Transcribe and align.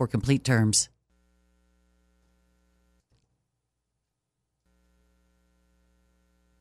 complete 0.07 0.43
terms. 0.43 0.90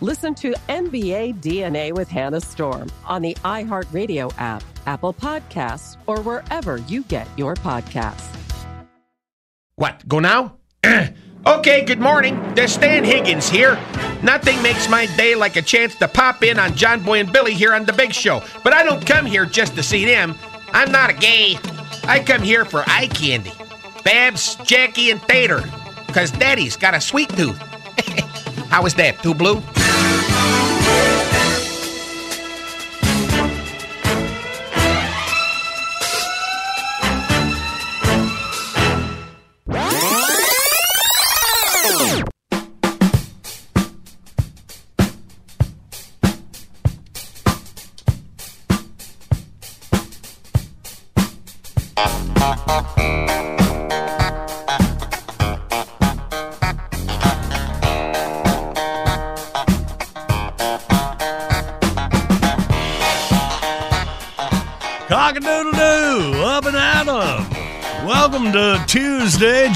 Listen 0.00 0.32
to 0.36 0.52
NBA 0.68 1.40
DNA 1.40 1.92
with 1.92 2.08
Hannah 2.08 2.40
Storm 2.40 2.88
on 3.04 3.20
the 3.20 3.34
iHeartRadio 3.42 4.32
app, 4.38 4.62
Apple 4.86 5.12
Podcasts, 5.12 5.96
or 6.06 6.20
wherever 6.20 6.76
you 6.76 7.02
get 7.04 7.26
your 7.36 7.56
podcasts. 7.56 8.32
What, 9.74 10.06
go 10.06 10.20
now? 10.20 10.56
okay, 11.46 11.84
good 11.84 11.98
morning. 11.98 12.54
There's 12.54 12.72
Stan 12.74 13.02
Higgins 13.02 13.48
here. 13.48 13.74
Nothing 14.22 14.62
makes 14.62 14.88
my 14.88 15.06
day 15.16 15.34
like 15.34 15.56
a 15.56 15.62
chance 15.62 15.96
to 15.96 16.06
pop 16.06 16.44
in 16.44 16.60
on 16.60 16.76
John 16.76 17.02
Boy 17.02 17.18
and 17.18 17.32
Billy 17.32 17.54
here 17.54 17.74
on 17.74 17.84
The 17.84 17.92
Big 17.92 18.14
Show. 18.14 18.40
But 18.62 18.74
I 18.74 18.84
don't 18.84 19.04
come 19.04 19.26
here 19.26 19.46
just 19.46 19.74
to 19.74 19.82
see 19.82 20.04
them. 20.04 20.36
I'm 20.68 20.92
not 20.92 21.10
a 21.10 21.14
gay. 21.14 21.56
I 22.04 22.22
come 22.24 22.42
here 22.42 22.64
for 22.64 22.84
eye 22.86 23.08
candy. 23.08 23.52
Babs, 24.04 24.54
Jackie, 24.64 25.10
and 25.10 25.20
Tater. 25.22 25.64
Because 26.06 26.30
Daddy's 26.30 26.76
got 26.76 26.94
a 26.94 27.00
sweet 27.00 27.30
tooth. 27.30 27.58
How 28.70 28.86
is 28.86 28.94
that? 28.94 29.20
Too 29.24 29.34
blue? 29.34 29.60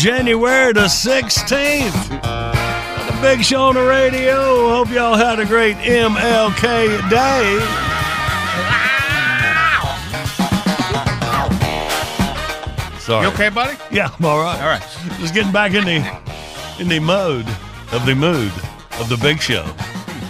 January 0.02 0.72
the 0.72 0.86
16th. 0.86 2.10
The 3.06 3.18
Big 3.22 3.44
Show 3.44 3.62
on 3.62 3.76
the 3.76 3.84
radio. 3.84 4.68
Hope 4.70 4.90
y'all 4.90 5.14
had 5.14 5.38
a 5.38 5.46
great 5.46 5.76
MLK 5.76 7.08
day. 7.08 7.60
Sorry. 12.98 13.28
You 13.28 13.32
okay, 13.32 13.48
buddy? 13.48 13.78
Yeah, 13.92 14.10
I'm 14.18 14.24
all 14.24 14.40
right. 14.40 14.60
All 14.60 14.66
right. 14.66 14.82
Just 15.20 15.34
getting 15.34 15.52
back 15.52 15.72
in 15.74 15.84
the 15.84 16.80
in 16.80 16.88
the 16.88 16.98
mode 16.98 17.46
of 17.92 18.04
the 18.04 18.16
mood 18.16 18.50
of 18.98 19.08
the 19.08 19.18
big 19.18 19.40
show. 19.40 19.62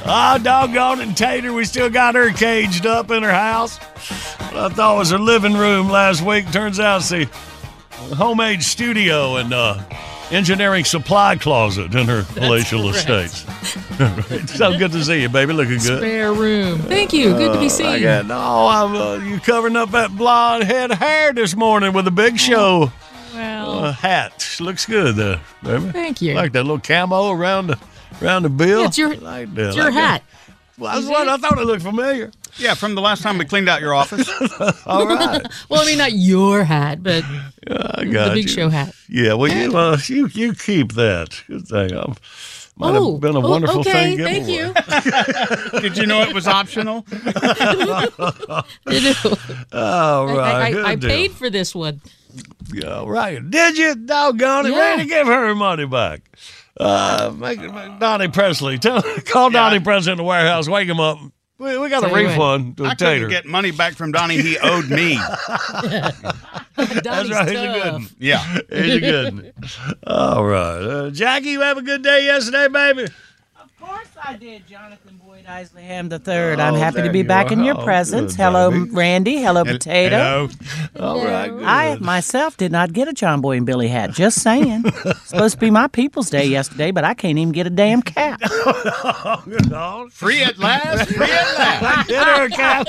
Ah, 0.04 0.38
doggone 0.42 1.00
it, 1.00 1.16
Tater, 1.16 1.54
we 1.54 1.64
still 1.64 1.88
got 1.88 2.14
her 2.14 2.30
caged 2.30 2.84
up 2.84 3.10
in 3.10 3.22
her 3.22 3.32
house. 3.32 3.78
What 3.78 4.56
I 4.56 4.68
thought 4.68 4.98
was 4.98 5.12
her 5.12 5.18
living 5.18 5.54
room 5.54 5.88
last 5.88 6.20
week 6.20 6.52
turns 6.52 6.78
out 6.78 7.00
it's 7.00 7.12
a 7.12 7.24
homemade 8.14 8.62
studio 8.62 9.36
and 9.36 9.52
uh, 9.52 9.82
engineering 10.30 10.84
supply 10.84 11.36
closet 11.36 11.94
in 11.94 12.06
her 12.06 12.22
palatial 12.22 12.88
estates. 12.88 13.44
so 14.56 14.76
good 14.76 14.92
to 14.92 15.04
see 15.04 15.22
you, 15.22 15.28
baby. 15.28 15.52
Looking 15.52 15.78
good. 15.78 15.98
Spare 15.98 16.32
room. 16.32 16.78
Thank 16.80 17.12
you. 17.12 17.30
Good 17.32 17.52
to 17.52 17.58
be 17.58 17.66
I 17.66 17.68
seen. 17.68 18.02
got, 18.02 18.26
no, 18.26 18.66
I'm 18.66 18.94
uh, 18.94 19.14
you 19.24 19.38
covering 19.40 19.76
up 19.76 19.90
that 19.92 20.16
blonde 20.16 20.64
head 20.64 20.92
hair 20.92 21.32
this 21.32 21.54
morning 21.54 21.92
with 21.92 22.06
a 22.06 22.10
big 22.10 22.38
show 22.38 22.90
well, 23.34 23.84
uh, 23.84 23.92
hat. 23.92 24.56
Looks 24.60 24.86
good, 24.86 25.16
there, 25.16 25.40
baby. 25.62 25.90
thank 25.90 26.22
you. 26.22 26.34
Like 26.34 26.52
that 26.52 26.62
little 26.64 26.80
camo 26.80 27.30
around 27.30 27.68
the 27.68 27.78
around 28.20 28.42
the 28.42 28.50
bill. 28.50 28.80
Yeah, 28.80 28.86
it's 28.86 28.98
your, 28.98 29.14
like 29.16 29.54
that, 29.54 29.68
it's 29.68 29.76
your 29.76 29.86
like 29.86 29.94
that. 29.94 30.22
hat. 30.22 30.22
Well, 30.78 30.94
that's 30.94 31.10
what 31.10 31.28
I 31.28 31.36
thought 31.36 31.58
it 31.58 31.64
looked 31.64 31.82
familiar. 31.82 32.30
Yeah, 32.58 32.74
from 32.74 32.94
the 32.94 33.00
last 33.00 33.22
time 33.22 33.38
we 33.38 33.44
cleaned 33.44 33.68
out 33.68 33.80
your 33.80 33.94
office. 33.94 34.28
All 34.86 35.06
right. 35.06 35.42
Well, 35.68 35.82
I 35.82 35.86
mean, 35.86 35.98
not 35.98 36.12
your 36.12 36.64
hat, 36.64 37.02
but 37.02 37.24
I 37.68 38.04
the 38.04 38.30
Big 38.34 38.44
you. 38.44 38.48
Show 38.48 38.68
hat. 38.68 38.94
Yeah, 39.08 39.34
well, 39.34 39.50
you, 39.50 39.76
uh, 39.76 39.98
you 40.06 40.26
you 40.28 40.54
keep 40.54 40.92
that. 40.92 41.42
Good 41.46 41.66
thing. 41.66 41.96
I'm, 41.96 42.14
might 42.76 42.96
oh, 42.96 43.12
have 43.12 43.20
been 43.20 43.36
a 43.36 43.38
oh, 43.38 43.50
wonderful 43.50 43.80
okay, 43.80 44.16
thing. 44.16 44.18
thank 44.18 44.48
you. 44.48 44.72
Did 45.80 45.96
you 45.96 46.06
know 46.06 46.22
it 46.22 46.34
was 46.34 46.48
optional? 46.48 47.04
You 47.10 47.18
know, 47.22 48.08
I, 49.72 50.34
right. 50.34 50.76
I, 50.76 50.90
I 50.92 50.96
paid 50.96 51.32
for 51.32 51.50
this 51.50 51.74
one. 51.74 52.00
Yeah, 52.72 53.04
right. 53.06 53.50
Did 53.50 53.76
you? 53.76 53.94
Doggone 53.94 54.66
it, 54.66 54.70
Yeah. 54.70 54.78
Randy, 54.78 55.06
give 55.06 55.26
her 55.26 55.48
her 55.48 55.54
money 55.54 55.86
back. 55.86 56.22
Uh, 56.80 57.32
make, 57.36 57.60
make 57.60 57.98
Donnie 57.98 58.28
Presley. 58.28 58.78
Tell, 58.78 59.02
call 59.26 59.50
Donnie 59.50 59.80
Presley 59.80 60.12
in 60.12 60.18
the 60.18 60.24
warehouse. 60.24 60.68
Wake 60.68 60.88
him 60.88 61.00
up. 61.00 61.18
We, 61.62 61.78
we 61.78 61.88
got 61.88 62.00
Tell 62.02 62.14
a 62.14 62.20
you 62.20 62.26
what. 62.26 62.32
refund 62.32 62.76
to 62.78 62.84
I 62.86 62.92
a 62.92 62.96
tater. 62.96 63.14
couldn't 63.26 63.30
get 63.30 63.46
money 63.46 63.70
back 63.70 63.94
from 63.94 64.10
Donnie. 64.10 64.40
He 64.42 64.58
owed 64.58 64.90
me. 64.90 65.14
That's 66.76 67.00
Donnie's 67.02 67.30
right. 67.30 67.48
He's 67.48 67.58
a 67.60 67.66
tough. 67.66 67.82
good 67.82 67.92
one. 67.92 68.06
Yeah. 68.18 68.58
He's 68.70 68.94
a 68.96 69.00
good 69.00 69.34
one. 69.34 69.52
All 70.06 70.44
right. 70.44 70.82
Uh, 70.82 71.10
Jackie, 71.10 71.50
you 71.50 71.60
have 71.60 71.78
a 71.78 71.82
good 71.82 72.02
day 72.02 72.24
yesterday, 72.24 72.66
baby? 72.68 73.06
Of 73.82 73.88
course 73.88 74.08
I 74.24 74.36
did, 74.36 74.66
Jonathan 74.68 75.20
Boyd 75.24 75.44
Isleyham 75.44 76.08
the 76.08 76.18
third. 76.20 76.60
Oh, 76.60 76.62
I'm 76.62 76.74
happy 76.76 77.02
to 77.02 77.10
be 77.10 77.22
back 77.24 77.50
in 77.50 77.64
your 77.64 77.78
Oh, 77.80 77.84
presence. 77.84 78.36
good, 78.36 78.42
Hello, 78.44 78.70
baby. 78.70 78.90
Randy. 78.90 79.36
Hello, 79.42 79.64
Potato. 79.64 80.48
Hello. 80.94 81.08
All 81.18 81.24
right. 81.24 81.48
Good. 81.50 81.64
I 81.64 81.96
myself 81.96 82.56
did 82.56 82.70
not 82.70 82.92
get 82.92 83.08
a 83.08 83.12
John 83.12 83.40
Boy 83.40 83.56
and 83.56 83.66
Billy 83.66 83.88
hat. 83.88 84.12
Just 84.12 84.40
saying. 84.40 84.84
Supposed 85.24 85.54
to 85.54 85.60
be 85.60 85.70
my 85.70 85.88
People's 85.88 86.30
Day 86.30 86.44
yesterday, 86.46 86.92
but 86.92 87.02
I 87.04 87.14
can't 87.14 87.38
even 87.38 87.52
get 87.52 87.66
a 87.66 87.70
damn 87.70 88.02
cap. 88.02 88.40
No, 89.68 90.08
Free 90.12 90.42
at 90.44 90.58
last. 90.58 91.08
Free 91.10 91.26
at 91.26 91.54
last. 91.58 92.08
Get 92.08 92.24
her 92.26 92.44
a 92.44 92.50
cap. 92.50 92.86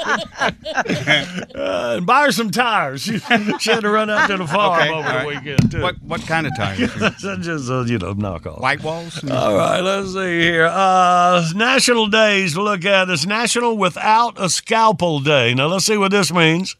uh, 1.55 1.93
and 1.97 2.05
buy 2.05 2.25
her 2.25 2.31
some 2.31 2.51
tires. 2.51 3.01
She, 3.01 3.17
she 3.17 3.71
had 3.71 3.81
to 3.81 3.89
run 3.89 4.09
out 4.11 4.27
to 4.29 4.37
the 4.37 4.47
farm 4.47 4.79
Okay, 4.79 4.89
over 4.91 5.09
all 5.09 5.19
the 5.21 5.27
weekend, 5.27 5.71
too. 5.71 5.81
What 5.81 5.95
what 6.03 6.21
kind 6.27 6.45
of 6.45 6.55
tires? 6.55 6.93
Just, 7.43 7.69
uh, 7.71 7.83
you 7.85 7.97
know, 7.97 8.13
knock 8.13 8.45
off. 8.45 8.59
White 8.59 8.83
walls? 8.83 9.23
All 9.29 9.55
right, 9.55 9.79
let's 9.79 10.13
see 10.13 10.41
here. 10.41 10.65
Uh, 10.65 10.82
Uh, 10.83 11.47
national 11.55 12.07
days 12.07 12.55
to 12.55 12.61
look 12.61 12.83
at. 12.83 13.09
It's 13.09 13.25
National 13.25 13.77
Without 13.77 14.37
a 14.37 14.49
Scalpel 14.49 15.21
Day. 15.21 15.53
Now, 15.53 15.67
let's 15.67 15.85
see 15.85 15.97
what 15.97 16.11
this 16.11 16.29
means. 16.31 16.75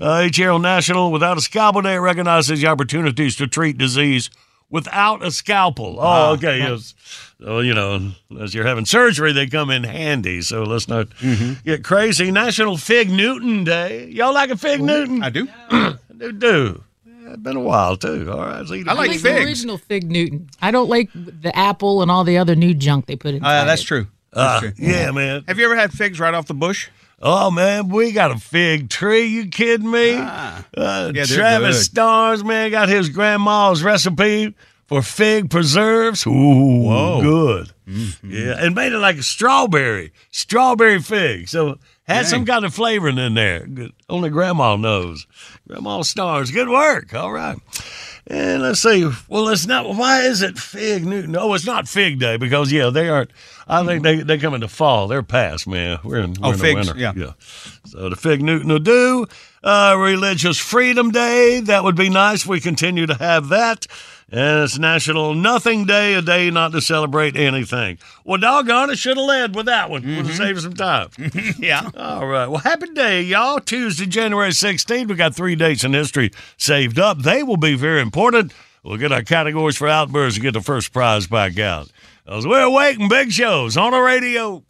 Uh, 0.00 0.24
each 0.26 0.38
year 0.38 0.50
on 0.50 0.62
National 0.62 1.12
Without 1.12 1.38
a 1.38 1.40
Scalpel 1.40 1.82
Day 1.82 1.96
recognizes 1.96 2.60
the 2.60 2.66
opportunities 2.66 3.36
to 3.36 3.46
treat 3.46 3.78
disease 3.78 4.28
without 4.70 5.24
a 5.24 5.30
scalpel. 5.30 6.00
Oh, 6.00 6.02
ah, 6.02 6.30
okay. 6.32 6.58
Yes. 6.58 6.94
So, 7.40 7.60
you 7.60 7.74
know, 7.74 8.10
as 8.40 8.54
you're 8.54 8.66
having 8.66 8.86
surgery, 8.86 9.32
they 9.32 9.46
come 9.46 9.70
in 9.70 9.84
handy. 9.84 10.42
So 10.42 10.64
let's 10.64 10.88
not 10.88 11.10
mm-hmm. 11.10 11.52
get 11.64 11.84
crazy. 11.84 12.32
National 12.32 12.76
Fig 12.76 13.08
Newton 13.08 13.62
Day. 13.62 14.06
Y'all 14.06 14.34
like 14.34 14.50
a 14.50 14.56
Fig 14.56 14.82
Newton? 14.82 15.22
I 15.22 15.30
do. 15.30 15.46
I 15.70 15.96
do. 16.38 16.82
Do. 17.34 17.40
Yeah, 17.40 17.40
it's 17.40 17.42
been 17.42 17.56
a 17.56 17.60
while, 17.60 17.96
too. 17.96 18.30
All 18.30 18.38
right. 18.38 18.58
let's 18.58 18.70
eat 18.72 18.86
like 18.86 19.10
Fig 19.10 19.22
the 19.22 19.28
figs. 19.28 19.46
original 19.46 19.78
Fig 19.78 20.10
Newton. 20.10 20.48
I 20.62 20.70
don't 20.70 20.88
like 20.88 21.10
the 21.14 21.52
apple 21.56 22.02
and 22.02 22.10
all 22.10 22.24
the 22.24 22.38
other 22.38 22.54
new 22.54 22.74
junk 22.74 23.06
they 23.06 23.16
put 23.16 23.34
in. 23.34 23.44
Uh, 23.44 23.64
that's 23.64 23.82
true. 23.82 24.06
Uh, 24.32 24.60
That's 24.60 24.76
true. 24.76 24.84
yeah, 24.86 25.10
man. 25.12 25.44
Have 25.46 25.58
you 25.60 25.64
ever 25.64 25.76
had 25.76 25.92
figs 25.92 26.18
right 26.18 26.34
off 26.34 26.46
the 26.46 26.54
bush? 26.54 26.88
Oh 27.22 27.52
man, 27.52 27.88
we 27.88 28.10
got 28.10 28.32
a 28.32 28.36
fig 28.38 28.90
tree. 28.90 29.26
You 29.26 29.46
kidding 29.46 29.88
me? 29.90 30.14
uh, 30.14 30.62
Yeah, 30.76 31.10
they're 31.12 31.24
Travis 31.24 31.76
good. 31.76 31.84
Stars, 31.84 32.42
man, 32.42 32.72
got 32.72 32.88
his 32.88 33.08
grandma's 33.10 33.84
recipe 33.84 34.54
for 34.88 35.02
fig 35.02 35.50
preserves. 35.50 36.26
Ooh, 36.26 36.30
Whoa. 36.82 37.20
good. 37.22 37.70
Yeah, 38.24 38.56
and 38.58 38.74
made 38.74 38.92
it 38.92 38.98
like 38.98 39.16
a 39.18 39.22
strawberry, 39.22 40.12
strawberry 40.32 40.98
fig. 41.00 41.48
So 41.48 41.78
had 42.02 42.26
some 42.26 42.44
kind 42.44 42.64
of 42.64 42.74
flavoring 42.74 43.18
in 43.18 43.34
there. 43.34 43.64
Good. 43.66 43.92
Only 44.08 44.30
grandma 44.30 44.74
knows. 44.76 45.26
Grandma 45.68 46.02
Stars, 46.02 46.50
good 46.50 46.68
work. 46.68 47.14
All 47.14 47.32
right. 47.32 47.56
And 48.26 48.62
let's 48.62 48.80
see. 48.80 49.10
Well, 49.28 49.48
it's 49.48 49.66
not. 49.66 49.86
Why 49.96 50.22
is 50.22 50.40
it 50.42 50.58
Fig 50.58 51.04
Newton? 51.04 51.36
Oh, 51.36 51.52
it's 51.54 51.66
not 51.66 51.88
Fig 51.88 52.18
Day 52.18 52.36
because 52.38 52.72
yeah, 52.72 52.88
they 52.90 53.08
aren't. 53.08 53.30
I 53.68 53.84
think 53.84 54.02
they 54.02 54.16
they 54.22 54.38
come 54.38 54.54
in 54.54 54.60
the 54.62 54.68
fall. 54.68 55.08
They're 55.08 55.22
past, 55.22 55.66
man. 55.66 55.98
We're 56.02 56.18
in, 56.20 56.34
oh, 56.42 56.42
we're 56.42 56.48
Oh, 56.48 56.52
in 56.52 56.58
figs, 56.58 56.86
the 56.86 56.94
winter. 56.94 57.00
yeah. 57.00 57.12
yeah. 57.16 57.32
So 57.84 58.08
the 58.08 58.16
Fig 58.16 58.42
Newton 58.42 58.68
will 58.68 58.78
do. 58.78 59.26
Uh, 59.64 59.96
Religious 59.98 60.58
Freedom 60.58 61.10
Day. 61.10 61.58
That 61.60 61.84
would 61.84 61.96
be 61.96 62.10
nice. 62.10 62.42
if 62.42 62.48
We 62.48 62.60
continue 62.60 63.06
to 63.06 63.14
have 63.14 63.48
that. 63.48 63.86
And 64.30 64.62
it's 64.62 64.78
National 64.78 65.32
Nothing 65.34 65.86
Day, 65.86 66.12
a 66.14 66.20
day 66.20 66.50
not 66.50 66.72
to 66.72 66.82
celebrate 66.82 67.34
anything. 67.34 67.98
Well, 68.24 68.38
doggone 68.38 68.90
it, 68.90 68.98
should 68.98 69.16
have 69.16 69.26
led 69.26 69.54
with 69.54 69.64
that 69.66 69.88
one. 69.88 70.02
Would 70.02 70.26
have 70.26 70.36
saved 70.36 70.60
some 70.60 70.74
time. 70.74 71.08
yeah. 71.58 71.88
All 71.96 72.26
right. 72.26 72.46
Well, 72.46 72.58
happy 72.58 72.88
day, 72.92 73.22
y'all. 73.22 73.58
Tuesday, 73.58 74.04
January 74.04 74.50
16th. 74.50 75.08
We 75.08 75.14
got 75.14 75.34
three 75.34 75.56
dates 75.56 75.82
in 75.82 75.94
history 75.94 76.30
saved 76.58 76.98
up. 76.98 77.22
They 77.22 77.42
will 77.42 77.56
be 77.56 77.74
very 77.74 78.02
important. 78.02 78.52
We'll 78.82 78.98
get 78.98 79.12
our 79.12 79.22
categories 79.22 79.78
for 79.78 79.88
outbursts 79.88 80.36
and 80.36 80.42
get 80.42 80.52
the 80.52 80.60
first 80.60 80.92
prize 80.92 81.26
back 81.26 81.58
out. 81.58 81.90
As 82.26 82.46
we're 82.46 82.68
waiting, 82.68 83.08
big 83.08 83.32
shows 83.32 83.78
on 83.78 83.92
the 83.92 84.00
radio. 84.00 84.62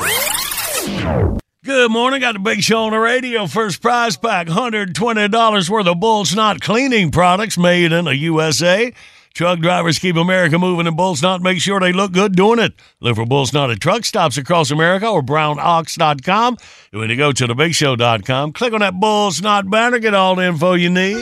Good 1.65 1.91
morning. 1.91 2.21
Got 2.21 2.35
the 2.35 2.41
big 2.41 2.61
show 2.61 2.85
on 2.85 2.93
the 2.93 2.99
radio. 2.99 3.47
First 3.47 3.81
prize 3.81 4.19
pack 4.19 4.49
$120 4.49 5.71
worth 5.71 5.87
of 5.87 5.99
Bull 5.99 6.27
Snot 6.27 6.61
cleaning 6.61 7.11
products 7.11 7.57
made 7.57 7.91
in 7.91 8.05
the 8.05 8.15
USA. 8.15 8.93
Truck 9.33 9.61
drivers 9.61 9.99
keep 9.99 10.17
America 10.17 10.59
moving 10.59 10.87
and 10.87 10.95
Bull 10.95 11.17
Snot 11.17 11.41
make 11.41 11.63
sure 11.63 11.81
they 11.81 11.95
look 11.95 12.13
good 12.13 12.37
doing 12.37 12.59
it. 12.59 12.75
Look 13.01 13.17
for 13.17 13.25
Bull 13.25 13.47
Snot 13.47 13.71
at 13.71 13.81
truck 13.81 14.05
stops 14.05 14.37
across 14.37 14.71
America 14.71 15.09
or 15.09 15.23
brownox.com. 15.23 16.59
And 16.93 17.01
when 17.01 17.09
you 17.09 17.17
go 17.17 17.33
to 17.33 17.47
thebigshow.com, 17.47 18.53
click 18.53 18.75
on 18.75 18.81
that 18.81 19.01
Bull 19.01 19.31
Snot 19.31 19.71
banner, 19.71 19.99
get 19.99 20.13
all 20.13 20.35
the 20.35 20.45
info 20.45 20.75
you 20.75 20.91
need. 20.91 21.17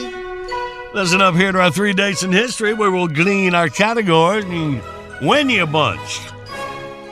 Listen 0.93 1.21
up 1.21 1.37
here 1.37 1.53
to 1.53 1.61
our 1.61 1.71
three 1.71 1.93
dates 1.93 2.25
in 2.25 2.33
history 2.33 2.75
where 2.75 2.91
we'll 2.91 3.07
glean 3.07 3.55
our 3.55 3.69
categories 3.69 4.45
and 4.47 4.83
win 5.21 5.49
you 5.49 5.63
a 5.63 5.67
bunch. 5.69 6.32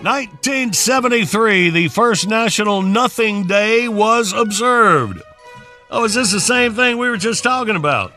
1973, 0.02 1.70
the 1.70 1.88
first 1.88 2.26
National 2.26 2.80
Nothing 2.82 3.46
Day 3.46 3.86
was 3.88 4.32
observed. 4.32 5.20
Oh, 5.90 6.04
is 6.04 6.14
this 6.14 6.32
the 6.32 6.40
same 6.40 6.74
thing 6.74 6.96
we 6.98 7.10
were 7.10 7.16
just 7.18 7.42
talking 7.42 7.76
about? 7.76 8.12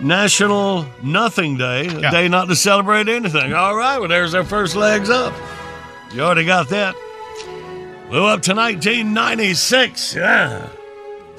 National 0.00 0.86
Nothing 1.02 1.56
Day, 1.56 1.86
a 1.88 2.00
Yeah. 2.00 2.10
day 2.10 2.28
not 2.28 2.48
to 2.48 2.56
celebrate 2.56 3.08
anything. 3.08 3.52
All 3.54 3.74
right, 3.74 3.98
well, 3.98 4.08
there's 4.08 4.34
our 4.34 4.44
first 4.44 4.76
legs 4.76 5.10
up. 5.10 5.32
You 6.12 6.22
already 6.22 6.44
got 6.44 6.68
that. 6.68 6.94
Well, 8.10 8.26
up 8.26 8.42
to 8.42 8.54
1996. 8.54 10.14
Yeah. 10.14 10.66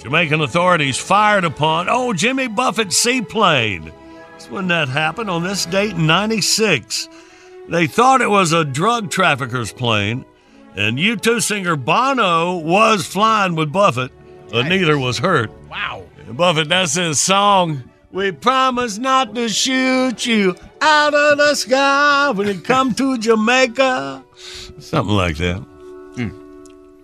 Jamaican 0.02 0.42
authorities 0.42 0.98
fired 0.98 1.46
upon, 1.46 1.88
oh, 1.90 2.12
Jimmy 2.14 2.48
Buffett's 2.48 2.98
seaplane. 2.98 3.92
That's 4.32 4.50
when 4.52 4.68
that 4.68 4.90
happened 4.90 5.30
on 5.30 5.44
this 5.44 5.66
date 5.66 5.92
in 5.92 6.06
96. 6.06 7.08
They 7.68 7.88
thought 7.88 8.22
it 8.22 8.30
was 8.30 8.54
a 8.54 8.64
drug 8.64 9.10
trafficker's 9.10 9.74
plane, 9.74 10.26
and 10.76 10.98
U2 10.98 11.42
singer 11.42 11.76
Bono 11.76 12.58
was 12.58 13.06
flying 13.06 13.56
with 13.56 13.72
Buffett, 13.72 14.12
but 14.52 14.68
neither 14.68 14.98
was 15.00 15.18
hurt. 15.18 15.52
Wow. 15.70 16.04
Buffett, 16.30 16.70
that's 16.70 16.94
his 16.96 17.20
song. 17.20 17.84
We 18.12 18.32
promise 18.32 18.98
not 18.98 19.36
to 19.36 19.50
shoot 19.50 20.26
you 20.26 20.56
out 20.82 21.14
of 21.14 21.38
the 21.38 21.56
sky 21.56 22.32
when 22.32 22.48
you 22.48 22.62
come 22.62 22.94
to 22.96 23.18
Jamaica. 23.18 24.24
Something 24.80 25.16
like 25.16 25.38
that. 25.38 25.58
Hmm. 25.58 26.30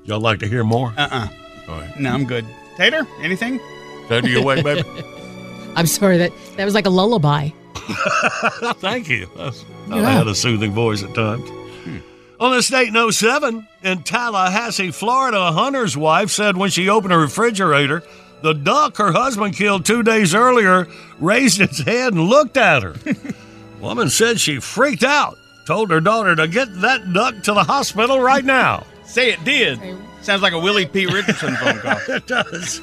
Y'all 0.05 0.21
like 0.21 0.39
to 0.39 0.47
hear 0.47 0.63
more? 0.63 0.93
Uh-uh. 0.97 1.27
All 1.67 1.79
right. 1.79 1.99
No, 1.99 2.11
I'm 2.13 2.25
good. 2.25 2.45
Tater, 2.77 3.05
anything? 3.19 3.59
Tater, 4.07 4.27
you 4.27 4.39
awake, 4.41 4.63
baby? 4.63 4.83
I'm 5.75 5.87
sorry 5.87 6.17
that 6.17 6.31
that 6.57 6.65
was 6.65 6.73
like 6.73 6.85
a 6.85 6.89
lullaby. 6.89 7.49
Thank 8.79 9.09
you. 9.09 9.27
That's- 9.35 9.63
I 9.89 9.99
Yeah. 9.99 10.09
had 10.11 10.27
a 10.27 10.35
soothing 10.35 10.71
voice 10.73 11.03
at 11.03 11.13
times. 11.13 11.47
Hmm. 11.49 11.97
On 12.39 12.51
this 12.51 12.69
date 12.69 12.87
in 12.95 13.11
07, 13.11 13.67
in 13.83 14.03
Tallahassee, 14.03 14.91
Florida, 14.91 15.37
a 15.39 15.51
hunter's 15.51 15.95
wife 15.97 16.29
said 16.31 16.57
when 16.57 16.69
she 16.69 16.89
opened 16.89 17.13
her 17.13 17.19
refrigerator, 17.19 18.03
the 18.41 18.53
duck 18.53 18.97
her 18.97 19.11
husband 19.11 19.55
killed 19.55 19.85
two 19.85 20.01
days 20.03 20.33
earlier 20.33 20.87
raised 21.19 21.61
its 21.61 21.79
head 21.83 22.13
and 22.13 22.23
looked 22.27 22.57
at 22.57 22.83
her. 22.83 22.95
Woman 23.79 24.09
said 24.09 24.39
she 24.39 24.59
freaked 24.59 25.03
out, 25.03 25.37
told 25.67 25.91
her 25.91 25.99
daughter 25.99 26.35
to 26.35 26.47
get 26.47 26.67
that 26.81 27.13
duck 27.13 27.35
to 27.43 27.53
the 27.53 27.63
hospital 27.63 28.19
right 28.19 28.45
now. 28.45 28.85
Say 29.05 29.31
it 29.31 29.43
did. 29.43 29.79
Sounds 30.21 30.41
like 30.41 30.53
a 30.53 30.59
Willie 30.59 30.85
P. 30.85 31.05
Richardson 31.07 31.55
phone 31.57 31.79
call. 31.79 31.97
It 32.15 32.27
does. 32.27 32.79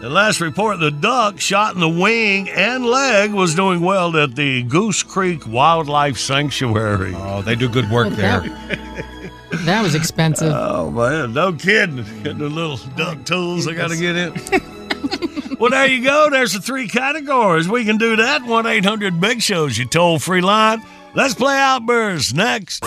The 0.00 0.08
last 0.08 0.40
report, 0.40 0.78
the 0.80 0.90
duck 0.90 1.40
shot 1.40 1.74
in 1.74 1.80
the 1.80 1.88
wing 1.88 2.48
and 2.48 2.86
leg 2.86 3.32
was 3.32 3.54
doing 3.54 3.80
well 3.80 4.16
at 4.16 4.36
the 4.36 4.62
Goose 4.62 5.02
Creek 5.02 5.46
Wildlife 5.46 6.18
Sanctuary. 6.18 7.14
Oh, 7.16 7.42
they 7.42 7.54
do 7.54 7.68
good 7.68 7.90
work 7.90 8.10
there. 8.10 8.40
That, 8.40 9.60
that 9.64 9.82
was 9.82 9.94
expensive. 9.94 10.52
Oh 10.78 10.90
man, 10.90 11.32
no 11.32 11.52
kidding. 11.52 11.96
Getting 12.22 12.38
the 12.38 12.48
little 12.48 12.76
duck 12.96 13.24
tools 13.24 13.66
I 13.66 13.74
got 13.74 13.90
to 13.90 13.96
get 13.96 14.16
in. 14.16 15.56
well, 15.58 15.70
there 15.70 15.86
you 15.86 16.04
go. 16.04 16.30
There's 16.30 16.52
the 16.52 16.60
three 16.60 16.88
categories. 16.88 17.68
We 17.68 17.84
can 17.84 17.96
do 17.98 18.16
that. 18.16 18.42
1 18.44 18.66
800 18.66 19.20
Big 19.20 19.42
Shows, 19.42 19.76
you 19.76 19.84
toll 19.86 20.18
free 20.18 20.40
line. 20.40 20.82
Let's 21.14 21.34
play 21.34 21.56
Outburst 21.56 22.34
next. 22.34 22.84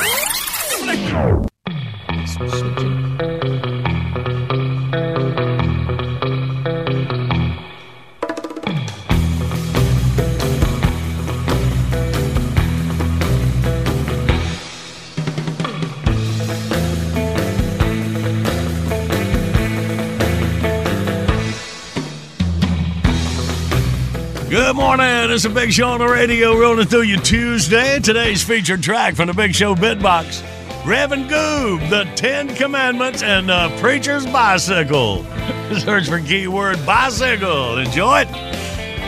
Good 24.52 24.76
morning. 24.76 25.32
It's 25.32 25.46
a 25.46 25.50
Big 25.50 25.72
Show 25.72 25.88
on 25.88 26.00
the 26.00 26.08
radio 26.10 26.60
rolling 26.60 26.86
through 26.86 27.04
you 27.04 27.16
Tuesday. 27.16 28.00
Today's 28.02 28.44
featured 28.44 28.84
track 28.84 29.16
from 29.16 29.28
the 29.28 29.34
Big 29.34 29.56
Show 29.56 29.76
Bitbox. 29.76 30.44
Reverend 30.86 31.30
Goob, 31.30 31.90
the 31.90 32.04
Ten 32.18 32.54
Commandments, 32.54 33.24
and 33.24 33.48
the 33.48 33.74
Preacher's 33.80 34.26
Bicycle. 34.26 35.24
Search 35.80 36.10
for 36.10 36.20
keyword 36.20 36.86
bicycle. 36.86 37.78
Enjoy 37.78 38.26
it. 38.26 38.28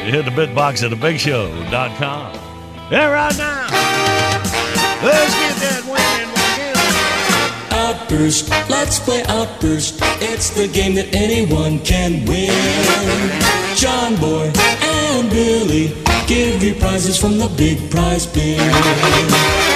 You 0.05 0.13
hit 0.13 0.23
the 0.23 0.31
Bitbox 0.31 0.81
at 0.81 0.97
thebigshow.com. 0.97 2.33
Yeah, 2.89 3.11
right 3.11 3.37
now. 3.37 3.67
Let's 5.03 5.35
get 5.35 5.55
that 5.59 5.83
winning. 5.83 6.33
Outburst, 7.77 8.49
let's 8.69 8.97
play 8.97 9.23
Outburst. 9.27 9.99
It's 10.21 10.51
the 10.51 10.69
game 10.69 10.95
that 10.95 11.13
anyone 11.13 11.79
can 11.79 12.25
win. 12.25 13.75
John 13.75 14.15
Boy 14.15 14.49
and 15.13 15.29
Billy 15.29 15.93
give 16.27 16.63
you 16.63 16.73
prizes 16.75 17.17
from 17.17 17.37
the 17.37 17.49
big 17.57 17.77
prize 17.91 18.25
bin. 18.25 18.57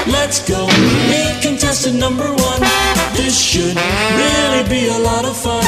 Let's 0.08 0.40
go, 0.48 0.66
meet 1.12 1.36
contestant 1.42 2.00
number 2.00 2.26
one. 2.26 2.62
This 3.14 3.36
should 3.40 3.76
really 4.22 4.64
be 4.70 4.88
a 4.88 5.00
lot 5.00 5.26
of 5.26 5.36
fun. 5.38 5.64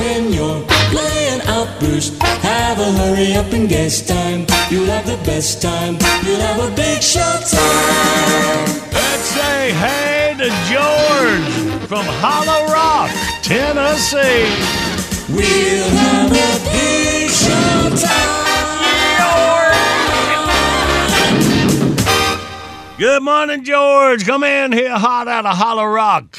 When 0.00 0.32
you're 0.32 0.62
playing 0.94 1.40
Outburst, 1.42 2.22
have 2.22 2.78
a 2.78 2.90
hurry 3.00 3.34
up 3.34 3.52
and 3.52 3.68
guess 3.68 4.06
time. 4.06 4.46
You'll 4.70 4.86
have 4.86 5.06
the 5.06 5.20
best 5.24 5.60
time. 5.60 5.94
You'll 6.24 6.44
have 6.48 6.60
a 6.60 6.74
big 6.74 7.02
show 7.02 7.34
time. 7.50 8.64
Let's 8.92 9.28
say 9.36 9.72
hey 9.84 10.34
to 10.38 10.48
George 10.70 11.48
from 11.88 12.06
Hollow 12.22 12.62
Rock, 12.72 13.10
Tennessee. 13.42 14.48
We'll 15.28 15.90
have 16.00 16.32
a 16.32 16.70
big 16.72 17.30
Good 23.02 23.24
morning, 23.24 23.64
George. 23.64 24.24
Come 24.24 24.44
in 24.44 24.70
here 24.70 24.96
hot 24.96 25.26
out 25.26 25.44
of 25.44 25.56
Hollow 25.56 25.86
Rock. 25.86 26.38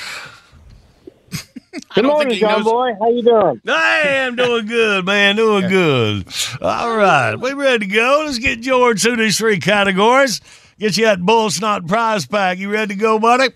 Good 1.93 2.05
morning, 2.05 2.39
John 2.39 2.63
Boy. 2.63 2.93
How 2.97 3.09
you 3.09 3.21
doing? 3.21 3.59
I'm 3.67 4.37
doing 4.37 4.67
good, 4.67 5.03
man. 5.03 5.35
Doing 5.35 5.67
good. 5.67 6.25
All 6.61 6.95
right, 6.95 7.35
we 7.35 7.51
ready 7.51 7.85
to 7.85 7.93
go? 7.93 8.23
Let's 8.25 8.39
get 8.39 8.61
George 8.61 9.01
through 9.01 9.17
these 9.17 9.37
three 9.37 9.59
categories. 9.59 10.39
Get 10.79 10.95
you 10.95 11.03
that 11.03 11.19
bull 11.19 11.49
snot 11.49 11.85
prize 11.85 12.25
pack. 12.25 12.59
You 12.59 12.71
ready 12.71 12.95
to 12.95 12.99
go, 13.01 13.19
buddy? 13.19 13.53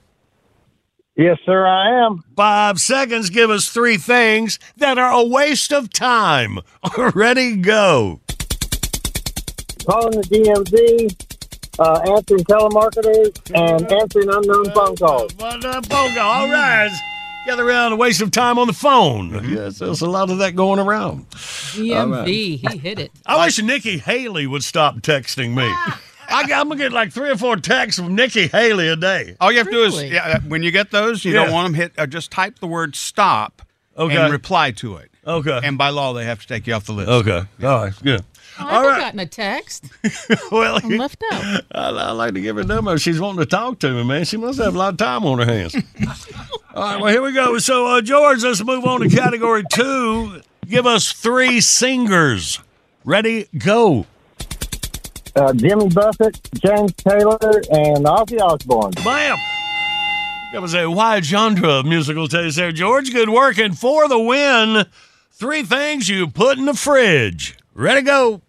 Yes, 1.15 1.37
sir, 1.45 1.65
I 1.65 2.05
am. 2.05 2.25
Five 2.35 2.77
seconds. 2.81 3.29
Give 3.29 3.49
us 3.49 3.69
three 3.69 3.95
things 3.95 4.59
that 4.75 4.97
are 4.97 5.13
a 5.13 5.23
waste 5.25 5.71
of 5.71 5.93
time. 5.93 6.59
ready, 7.15 7.55
go. 7.55 8.19
Calling 9.85 10.19
the 10.19 10.27
DMV, 10.29 11.36
uh, 11.79 11.99
answering 12.15 12.43
telemarketers, 12.45 13.51
and 13.55 13.91
answering 13.91 14.29
unknown 14.29 14.71
phone 14.71 14.95
calls. 14.95 15.31
Phone 15.33 15.61
call. 15.61 16.19
All 16.19 16.49
right. 16.51 16.89
Gather 17.45 17.65
around 17.65 17.93
a 17.93 17.95
waste 17.95 18.21
of 18.21 18.31
time 18.31 18.59
on 18.59 18.67
the 18.67 18.73
phone. 18.73 19.31
Yes, 19.49 19.79
there's 19.79 20.01
a 20.01 20.09
lot 20.09 20.29
of 20.29 20.39
that 20.39 20.55
going 20.55 20.79
around. 20.79 21.29
DMV, 21.29 22.25
he 22.27 22.77
hit 22.77 22.99
it. 22.99 23.11
I 23.25 23.45
wish 23.45 23.61
Nikki 23.61 23.99
Haley 23.99 24.47
would 24.47 24.65
stop 24.65 24.97
texting 24.97 25.55
me. 25.55 25.63
I, 26.29 26.41
am 26.41 26.67
gonna 26.67 26.75
get 26.75 26.91
like 26.91 27.13
three 27.13 27.29
or 27.29 27.37
four 27.37 27.55
texts 27.55 28.01
from 28.01 28.15
Nikki 28.15 28.47
Haley 28.47 28.89
a 28.89 28.97
day. 28.97 29.37
All 29.39 29.49
you 29.49 29.59
have 29.59 29.67
to 29.67 29.71
do 29.71 29.83
is 29.83 30.03
yeah, 30.03 30.39
when 30.47 30.61
you 30.61 30.71
get 30.71 30.91
those, 30.91 31.23
you 31.23 31.33
Yeah. 31.33 31.45
don't 31.45 31.53
want 31.53 31.67
them 31.67 31.73
hit. 31.75 31.93
Uh, 31.97 32.05
just 32.05 32.31
type 32.31 32.59
the 32.59 32.67
word 32.67 32.97
"stop" 32.97 33.61
Okay. 33.97 34.17
and 34.17 34.31
reply 34.31 34.71
to 34.71 34.97
it. 34.97 35.09
Okay. 35.25 35.59
And 35.63 35.77
by 35.77 35.89
law, 35.89 36.13
they 36.13 36.25
have 36.25 36.41
to 36.41 36.47
take 36.47 36.67
you 36.67 36.73
off 36.73 36.85
the 36.85 36.91
list. 36.93 37.09
Okay. 37.09 37.43
All 37.63 37.83
right. 37.85 37.93
Good. 38.03 38.23
Oh, 38.59 38.63
All 38.67 38.69
I've 38.79 38.85
right. 38.85 38.99
gotten 38.99 39.19
a 39.19 39.25
text. 39.25 39.85
Well, 40.51 40.79
I'm 40.81 40.97
left 40.97 41.21
out. 41.31 41.63
I, 41.71 41.89
I 41.89 42.11
like 42.11 42.33
to 42.35 42.41
give 42.41 42.55
her 42.55 42.61
a 42.61 42.65
number. 42.65 42.97
She's 42.97 43.19
wanting 43.19 43.39
to 43.39 43.45
talk 43.45 43.79
to 43.79 43.91
me, 43.91 44.03
man. 44.03 44.23
She 44.25 44.37
must 44.37 44.59
have 44.59 44.73
a 44.75 44.77
lot 44.77 44.93
of 44.93 44.97
time 44.97 45.25
on 45.25 45.39
her 45.39 45.45
hands. 45.45 45.75
All 46.73 46.83
right, 46.83 47.01
well, 47.01 47.11
here 47.11 47.21
we 47.21 47.33
go. 47.33 47.57
So, 47.59 47.85
uh, 47.87 48.01
George, 48.01 48.43
let's 48.43 48.63
move 48.63 48.85
on 48.85 49.01
to 49.01 49.09
category 49.09 49.63
two. 49.71 50.41
Give 50.67 50.85
us 50.85 51.11
three 51.11 51.59
singers. 51.61 52.59
Ready, 53.03 53.47
go. 53.57 54.05
Uh, 55.35 55.53
Jimmy 55.53 55.89
Buffett, 55.89 56.39
James 56.55 56.93
Taylor, 56.93 57.37
and 57.71 58.05
Ozzy 58.05 58.39
Osbourne. 58.41 58.91
Bam! 59.03 59.37
That 60.53 60.61
was 60.61 60.73
a 60.75 60.89
wide 60.89 61.25
genre 61.25 61.69
of 61.79 61.85
musical 61.85 62.27
taste 62.27 62.55
there, 62.55 62.71
George. 62.71 63.11
Good 63.11 63.29
work. 63.29 63.57
And 63.57 63.77
for 63.77 64.07
the 64.07 64.17
win, 64.19 64.85
three 65.31 65.63
things 65.63 66.07
you 66.09 66.27
put 66.27 66.57
in 66.57 66.65
the 66.65 66.73
fridge. 66.73 67.57
Ready, 67.73 68.01
go. 68.01 68.41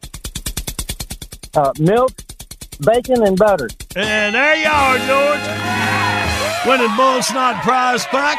Uh, 1.54 1.72
milk, 1.78 2.12
bacon, 2.80 3.22
and 3.24 3.36
butter. 3.36 3.68
And 3.96 4.34
there 4.34 4.56
you 4.56 4.68
are, 4.68 4.98
George. 4.98 5.40
Winning 6.66 6.96
Bull 6.96 7.22
Snot 7.22 7.62
prize 7.62 8.04
pack. 8.06 8.38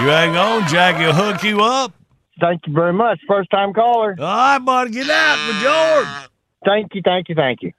You 0.00 0.08
hang 0.08 0.36
on, 0.36 0.66
Jackie 0.68 1.04
will 1.04 1.12
hook 1.12 1.42
you 1.42 1.60
up. 1.62 1.92
Thank 2.40 2.62
you 2.66 2.72
very 2.72 2.92
much. 2.92 3.20
First 3.28 3.50
time 3.50 3.72
caller. 3.72 4.16
All 4.18 4.24
right, 4.24 4.58
buddy, 4.58 4.90
get 4.92 5.08
out 5.08 5.38
for 5.38 5.60
George. 5.62 6.30
Thank 6.64 6.94
you, 6.94 7.02
thank 7.04 7.28
you, 7.28 7.34
thank 7.34 7.62
you. 7.62 7.72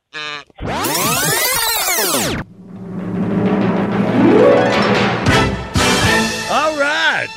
All 6.52 6.78
right. 6.78 7.28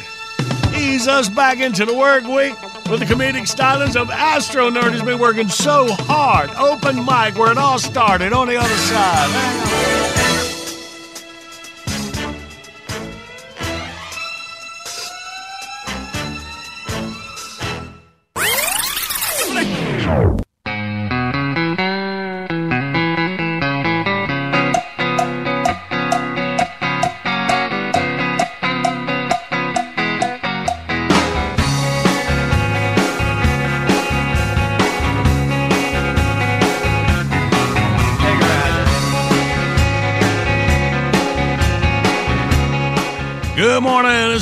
Ease 0.77 1.09
us 1.09 1.29
back 1.29 1.61
into 1.61 1.85
the 1.85 1.95
work 1.95 2.25
week 2.25 2.55
with 2.89 3.01
the 3.01 3.07
comedic 3.07 3.43
stylings 3.43 3.97
of 3.97 4.11
Astro 4.11 4.71
Nerd 4.71 4.93
has 4.93 5.03
been 5.03 5.19
working 5.19 5.49
so 5.49 5.87
hard. 6.01 6.51
Open 6.51 6.97
mic 6.97 7.37
where 7.37 7.51
it 7.51 7.59
all 7.59 7.79
started 7.79 8.33
on 8.33 8.49
the 8.49 8.57
other 8.57 8.77
side. 8.77 10.16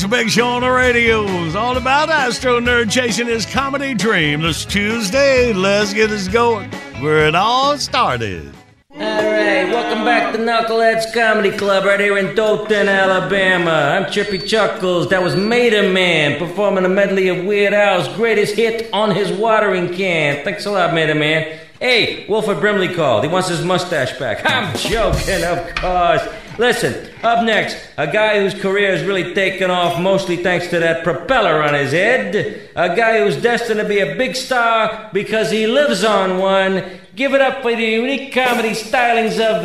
A 0.03 0.09
big 0.09 0.29
show 0.29 0.49
on 0.49 0.63
the 0.63 0.71
radio. 0.71 1.23
It's 1.45 1.55
all 1.55 1.77
about 1.77 2.11
Astro 2.11 2.59
Nerd 2.59 2.91
chasing 2.91 3.29
his 3.29 3.47
comedy 3.47 3.95
dream. 3.95 4.41
This 4.41 4.65
Tuesday, 4.65 5.53
let's 5.53 5.93
get 5.93 6.11
this 6.11 6.27
going 6.27 6.69
where 7.01 7.29
it 7.29 7.37
all 7.37 7.79
started. 7.79 8.53
All 8.91 8.99
right, 8.99 9.65
welcome 9.71 10.05
back 10.05 10.33
to 10.33 10.39
Knuckleheads 10.39 11.13
Comedy 11.15 11.57
Club 11.57 11.85
right 11.85 12.01
here 12.01 12.19
in 12.19 12.35
Dothan, 12.35 12.89
Alabama. 12.89 13.71
I'm 13.71 14.11
Chippy 14.11 14.39
Chuckles. 14.39 15.11
That 15.11 15.23
was 15.23 15.37
Mater 15.37 15.93
Man 15.93 16.41
performing 16.41 16.85
a 16.85 16.89
medley 16.89 17.29
of 17.29 17.45
Weird 17.45 17.73
Al's 17.73 18.09
greatest 18.17 18.57
hit 18.57 18.93
on 18.93 19.15
his 19.15 19.31
watering 19.31 19.95
can. 19.95 20.43
Thanks 20.43 20.67
a 20.67 20.73
lot, 20.73 20.93
Mater 20.93 21.15
Man. 21.15 21.61
Hey, 21.79 22.27
Wilford 22.29 22.59
Brimley 22.59 22.93
called. 22.93 23.23
He 23.23 23.31
wants 23.31 23.49
his 23.49 23.65
mustache 23.65 24.19
back. 24.19 24.41
I'm 24.45 24.77
joking, 24.77 25.45
of 25.45 25.73
course. 25.77 26.23
Listen, 26.59 27.11
up 27.25 27.45
next, 27.45 27.77
a 27.97 28.07
guy 28.07 28.39
whose 28.39 28.55
career 28.61 28.97
has 28.97 29.05
really 29.05 29.35
taken 29.35 29.71
off 29.71 30.01
mostly 30.01 30.37
thanks 30.37 30.69
to 30.69 30.79
that 30.79 31.03
propeller 31.03 31.63
on 31.63 31.75
his 31.75 31.91
head. 31.91 32.71
A 32.77 32.95
guy 32.95 33.19
who's 33.19 33.41
destined 33.41 33.81
to 33.81 33.89
be 33.89 33.99
a 33.99 34.15
big 34.17 34.37
star 34.37 35.11
because 35.13 35.51
he 35.51 35.67
lives 35.67 36.05
on 36.05 36.39
one. 36.39 37.01
Give 37.17 37.35
it 37.35 37.41
up 37.41 37.63
for 37.63 37.75
the 37.75 37.83
unique 37.83 38.33
comedy 38.33 38.71
stylings 38.71 39.41
of 39.41 39.65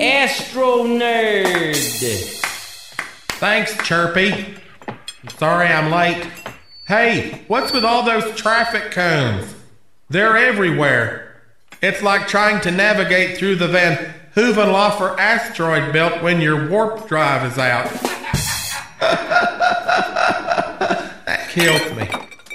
Astro 0.00 0.84
Nerd. 0.84 1.74
Thanks, 3.38 3.76
Chirpy. 3.78 4.54
Sorry 5.38 5.66
I'm 5.66 5.90
late. 5.90 6.24
Hey, 6.86 7.44
what's 7.48 7.72
with 7.72 7.84
all 7.84 8.04
those 8.04 8.34
traffic 8.36 8.92
cones? 8.92 9.54
They're 10.08 10.36
everywhere. 10.36 11.42
It's 11.82 12.02
like 12.02 12.28
trying 12.28 12.60
to 12.62 12.70
navigate 12.70 13.38
through 13.38 13.56
the 13.56 13.68
Van 13.68 14.14
Hoovenloffer 14.38 15.18
asteroid 15.18 15.92
belt 15.92 16.22
when 16.22 16.40
your 16.40 16.68
warp 16.70 17.08
drive 17.08 17.44
is 17.50 17.58
out. 17.58 17.90
that 21.26 21.48
kills 21.50 21.92
me. 21.96 22.08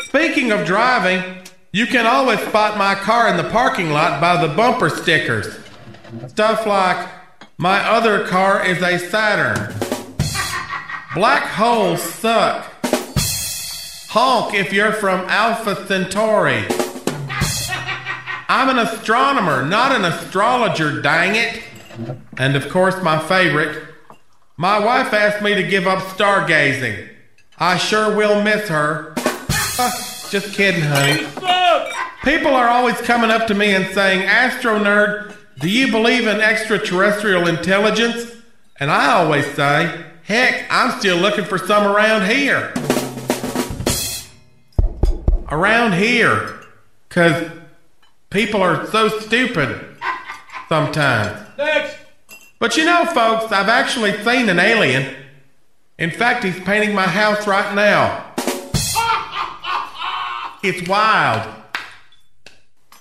Speaking 0.03 0.53
of 0.53 0.65
driving, 0.65 1.43
you 1.73 1.85
can 1.85 2.05
always 2.05 2.39
spot 2.39 2.77
my 2.77 2.95
car 2.95 3.27
in 3.27 3.35
the 3.35 3.49
parking 3.49 3.91
lot 3.91 4.21
by 4.21 4.41
the 4.41 4.53
bumper 4.53 4.87
stickers. 4.87 5.59
Stuff 6.27 6.65
like, 6.65 7.05
my 7.57 7.79
other 7.85 8.27
car 8.27 8.65
is 8.65 8.81
a 8.81 8.97
Saturn. 8.97 9.75
Black 11.13 11.43
holes 11.43 12.01
suck. 12.01 12.63
Honk 14.07 14.53
if 14.53 14.71
you're 14.71 14.93
from 14.93 15.19
Alpha 15.27 15.85
Centauri. 15.85 16.63
I'm 18.47 18.69
an 18.69 18.79
astronomer, 18.79 19.65
not 19.65 19.91
an 19.91 20.05
astrologer, 20.05 21.01
dang 21.01 21.35
it. 21.35 21.61
And 22.37 22.55
of 22.55 22.69
course, 22.69 23.01
my 23.03 23.19
favorite. 23.19 23.83
My 24.57 24.79
wife 24.79 25.13
asked 25.13 25.43
me 25.43 25.55
to 25.55 25.63
give 25.63 25.87
up 25.87 25.99
stargazing. 25.99 27.09
I 27.57 27.77
sure 27.77 28.15
will 28.15 28.41
miss 28.43 28.67
her. 28.69 29.13
Just 30.29 30.53
kidding, 30.53 30.81
honey. 30.81 31.27
People 32.23 32.55
are 32.55 32.67
always 32.67 32.95
coming 33.01 33.29
up 33.29 33.47
to 33.47 33.53
me 33.53 33.75
and 33.75 33.93
saying, 33.93 34.23
Astro 34.23 34.79
Nerd, 34.79 35.35
do 35.59 35.69
you 35.69 35.91
believe 35.91 36.25
in 36.25 36.39
extraterrestrial 36.39 37.47
intelligence? 37.47 38.31
And 38.79 38.89
I 38.89 39.13
always 39.13 39.45
say, 39.53 40.05
heck, 40.23 40.65
I'm 40.69 40.97
still 40.99 41.17
looking 41.17 41.45
for 41.45 41.57
some 41.57 41.85
around 41.85 42.29
here. 42.29 42.73
Around 45.49 45.93
here. 45.93 46.61
Because 47.07 47.51
people 48.29 48.61
are 48.61 48.87
so 48.87 49.09
stupid 49.19 49.97
sometimes. 50.69 51.42
Next. 51.57 51.97
But 52.59 52.77
you 52.77 52.85
know, 52.85 53.05
folks, 53.05 53.51
I've 53.51 53.69
actually 53.69 54.13
seen 54.23 54.49
an 54.49 54.59
alien. 54.59 55.15
In 55.99 56.11
fact, 56.11 56.43
he's 56.43 56.59
painting 56.61 56.95
my 56.95 57.07
house 57.07 57.47
right 57.47 57.73
now. 57.75 58.31
It's 60.65 60.87
wild. 60.87 61.53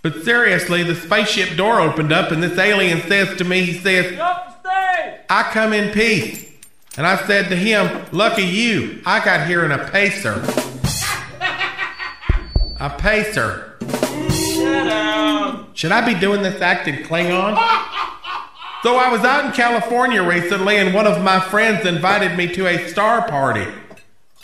But 0.02 0.24
seriously, 0.24 0.82
the 0.82 0.96
spaceship 0.96 1.56
door 1.56 1.80
opened 1.80 2.10
up 2.10 2.32
and 2.32 2.42
this 2.42 2.58
alien 2.58 3.02
says 3.02 3.38
to 3.38 3.44
me, 3.44 3.62
he 3.62 3.78
says, 3.78 4.18
I 4.18 5.48
come 5.52 5.72
in 5.72 5.92
peace. 5.92 6.44
And 6.96 7.06
I 7.06 7.24
said 7.24 7.48
to 7.50 7.56
him, 7.56 8.04
Lucky 8.10 8.42
you, 8.42 9.00
I 9.06 9.24
got 9.24 9.46
here 9.46 9.64
in 9.64 9.70
a 9.70 9.88
pacer. 9.90 10.44
A 12.80 12.90
pacer. 12.90 13.78
Should 15.72 15.92
I 15.92 16.02
be 16.04 16.18
doing 16.18 16.42
this 16.42 16.60
act 16.60 16.88
in 16.88 16.96
Klingon? 17.04 17.54
So 18.82 18.96
I 18.96 19.12
was 19.12 19.20
out 19.20 19.44
in 19.44 19.52
California 19.52 20.20
recently, 20.22 20.76
and 20.76 20.92
one 20.92 21.06
of 21.06 21.22
my 21.22 21.38
friends 21.38 21.86
invited 21.86 22.36
me 22.36 22.52
to 22.54 22.66
a 22.66 22.88
star 22.88 23.28
party. 23.28 23.66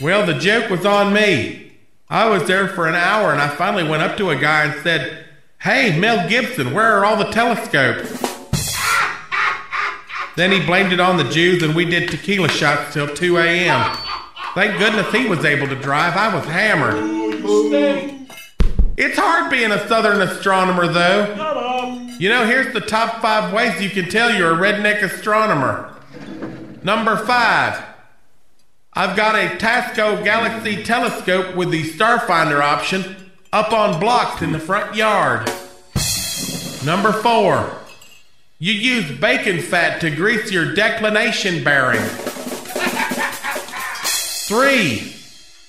Well, 0.00 0.25
the 0.25 0.35
joke 0.35 0.71
was 0.71 0.87
on 0.87 1.12
me. 1.12 1.73
I 2.09 2.28
was 2.28 2.45
there 2.47 2.68
for 2.68 2.87
an 2.87 2.95
hour, 2.95 3.33
and 3.33 3.40
I 3.40 3.49
finally 3.49 3.83
went 3.83 4.02
up 4.04 4.16
to 4.18 4.30
a 4.30 4.37
guy 4.37 4.66
and 4.66 4.83
said, 4.83 5.25
Hey, 5.61 5.99
Mel 5.99 6.28
Gibson, 6.28 6.73
where 6.73 6.87
are 6.87 7.04
all 7.04 7.16
the 7.16 7.33
telescopes? 7.33 8.12
Then 10.37 10.52
he 10.52 10.64
blamed 10.64 10.92
it 10.92 11.00
on 11.00 11.16
the 11.16 11.25
Jews, 11.25 11.64
and 11.64 11.75
we 11.75 11.85
did 11.85 12.09
tequila 12.09 12.49
shots 12.49 12.95
till 12.95 13.12
2 13.12 13.38
a.m. 13.38 13.97
Thank 14.54 14.78
goodness 14.78 15.11
he 15.12 15.26
was 15.26 15.45
able 15.45 15.66
to 15.66 15.75
drive. 15.75 16.16
I 16.16 16.33
was 16.33 16.45
hammered. 16.45 16.95
It's 18.97 19.18
hard 19.18 19.50
being 19.50 19.73
a 19.73 19.88
Southern 19.88 20.21
astronomer, 20.23 20.87
though. 20.87 21.35
You 22.18 22.28
know, 22.28 22.44
here's 22.46 22.72
the 22.72 22.80
top 22.80 23.22
five 23.22 23.52
ways 23.52 23.80
you 23.80 23.90
can 23.90 24.10
tell 24.10 24.34
you're 24.34 24.52
a 24.52 24.56
redneck 24.56 25.02
astronomer. 25.02 25.94
Number 26.82 27.16
five, 27.16 27.80
I've 28.92 29.16
got 29.16 29.37
a 29.37 29.56
Tasco 29.56 30.25
Galaxy 30.25 30.82
telescope 30.82 31.54
with 31.54 31.70
the 31.70 31.84
Starfinder 31.84 32.60
option 32.60 33.30
up 33.52 33.72
on 33.72 34.00
blocks 34.00 34.42
in 34.42 34.50
the 34.50 34.58
front 34.58 34.96
yard. 34.96 35.46
Number 36.84 37.12
four, 37.12 37.70
you 38.58 38.72
use 38.72 39.16
bacon 39.20 39.60
fat 39.60 40.00
to 40.00 40.10
grease 40.10 40.50
your 40.50 40.75
declination 40.75 41.62
bearing. 41.62 42.02
Three, 44.48 45.14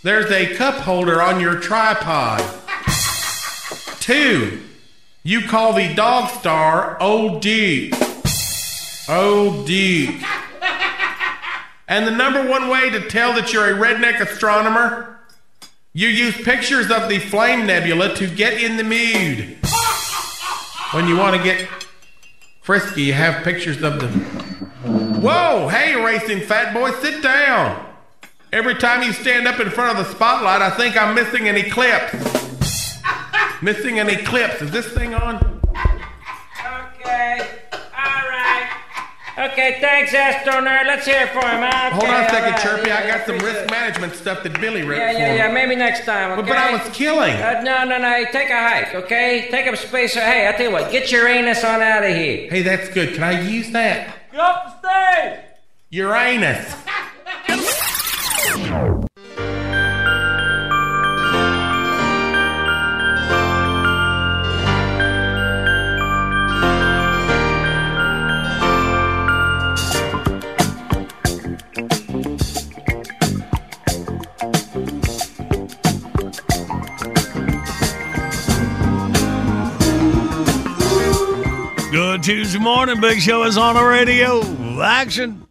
there's 0.02 0.32
a 0.32 0.56
cup 0.56 0.78
holder 0.78 1.22
on 1.22 1.40
your 1.40 1.60
tripod. 1.60 2.42
Two, 4.00 4.64
you 5.30 5.42
call 5.48 5.74
the 5.74 5.94
dog 5.94 6.28
star. 6.32 6.98
Old 7.00 7.44
Duke. 7.44 7.94
And 11.88 12.08
the 12.08 12.12
number 12.12 12.50
one 12.50 12.68
way 12.68 12.90
to 12.90 13.08
tell 13.08 13.34
that 13.34 13.54
you're 13.54 13.70
a 13.70 13.78
redneck 13.78 14.20
astronomer, 14.20 15.20
you 15.94 16.08
use 16.08 16.36
pictures 16.36 16.90
of 16.90 17.10
the 17.10 17.20
Flame 17.20 17.68
Nebula 17.68 18.16
to 18.16 18.28
get 18.28 18.60
in 18.60 18.78
the 18.78 18.84
mood. 18.84 19.58
When 20.94 21.08
you 21.08 21.16
want 21.16 21.38
to 21.38 21.44
get 21.44 21.68
frisky, 22.64 23.04
you 23.04 23.14
have 23.14 23.44
pictures 23.44 23.84
of 23.84 24.00
the. 24.00 24.08
Whoa! 25.20 25.68
Hey, 25.68 25.94
racing 26.04 26.42
fat 26.42 26.74
boy, 26.74 26.90
sit 27.02 27.22
down. 27.22 27.86
Every 28.52 28.74
time 28.74 29.04
you 29.04 29.14
stand 29.14 29.48
up 29.48 29.60
in 29.60 29.70
front 29.70 29.96
of 29.96 30.04
the 30.04 30.12
spotlight, 30.12 30.64
I 30.64 30.72
think 30.72 30.98
I'm 30.98 31.14
missing 31.14 31.48
an 31.48 31.56
eclipse. 31.56 32.39
Missing 33.62 34.00
an 34.00 34.10
eclipse. 34.10 34.62
Is 34.62 34.72
this 34.72 34.88
thing 34.94 35.14
on? 35.14 35.36
Okay. 36.96 37.48
All 37.74 38.30
right. 38.30 38.70
Okay, 39.38 39.78
thanks, 39.80 40.12
Astronerd. 40.12 40.86
Let's 40.86 41.06
hear 41.06 41.22
it 41.24 41.30
for 41.30 41.40
him. 41.48 41.64
Okay, 41.64 41.90
Hold 41.92 42.04
on 42.10 42.24
a 42.26 42.30
second, 42.30 42.52
right. 42.52 42.62
Chirpy. 42.62 42.92
I 42.92 43.08
got 43.08 43.26
some 43.26 43.38
risk 43.40 43.70
management 43.72 44.14
stuff 44.16 44.44
that 44.44 44.60
Billy 44.60 44.82
wrote 44.84 44.98
Yeah, 44.98 45.14
for 45.14 45.18
yeah, 45.20 45.32
me. 45.32 45.38
yeah. 45.38 45.52
Maybe 45.54 45.76
next 45.76 46.06
time. 46.06 46.32
But- 46.36 46.40
Okay? 46.40 46.50
but 46.50 46.58
I 46.58 46.72
was 46.74 46.96
killing. 46.96 47.32
Uh, 47.36 47.62
no, 47.64 47.86
no, 47.86 47.98
no. 47.98 48.26
Take 48.32 48.50
a 48.50 48.70
hike, 48.70 48.96
okay? 48.96 49.48
Take 49.50 49.68
a 49.68 49.78
spacer. 49.78 50.20
Hey, 50.20 50.48
I 50.48 50.52
tell 50.52 50.66
you 50.68 50.72
what. 50.74 50.92
Get 50.92 51.12
your 51.12 51.28
anus 51.28 51.64
on 51.64 51.82
out 51.82 52.04
of 52.04 52.10
here. 52.16 52.50
Hey, 52.50 52.62
that's 52.64 52.90
good. 52.90 53.14
Can 53.14 53.24
I 53.24 53.40
use 53.42 53.70
that? 53.72 54.30
Get 54.32 54.40
off 54.42 54.82
the 54.82 54.90
stage. 54.90 55.40
Uranus. 55.92 56.79
Tuesday 82.22 82.60
morning. 82.60 83.00
Big 83.00 83.20
Show 83.22 83.44
is 83.44 83.58
on 83.58 83.76
the 83.76 83.84
radio. 83.84 84.42
Action. 84.82 85.48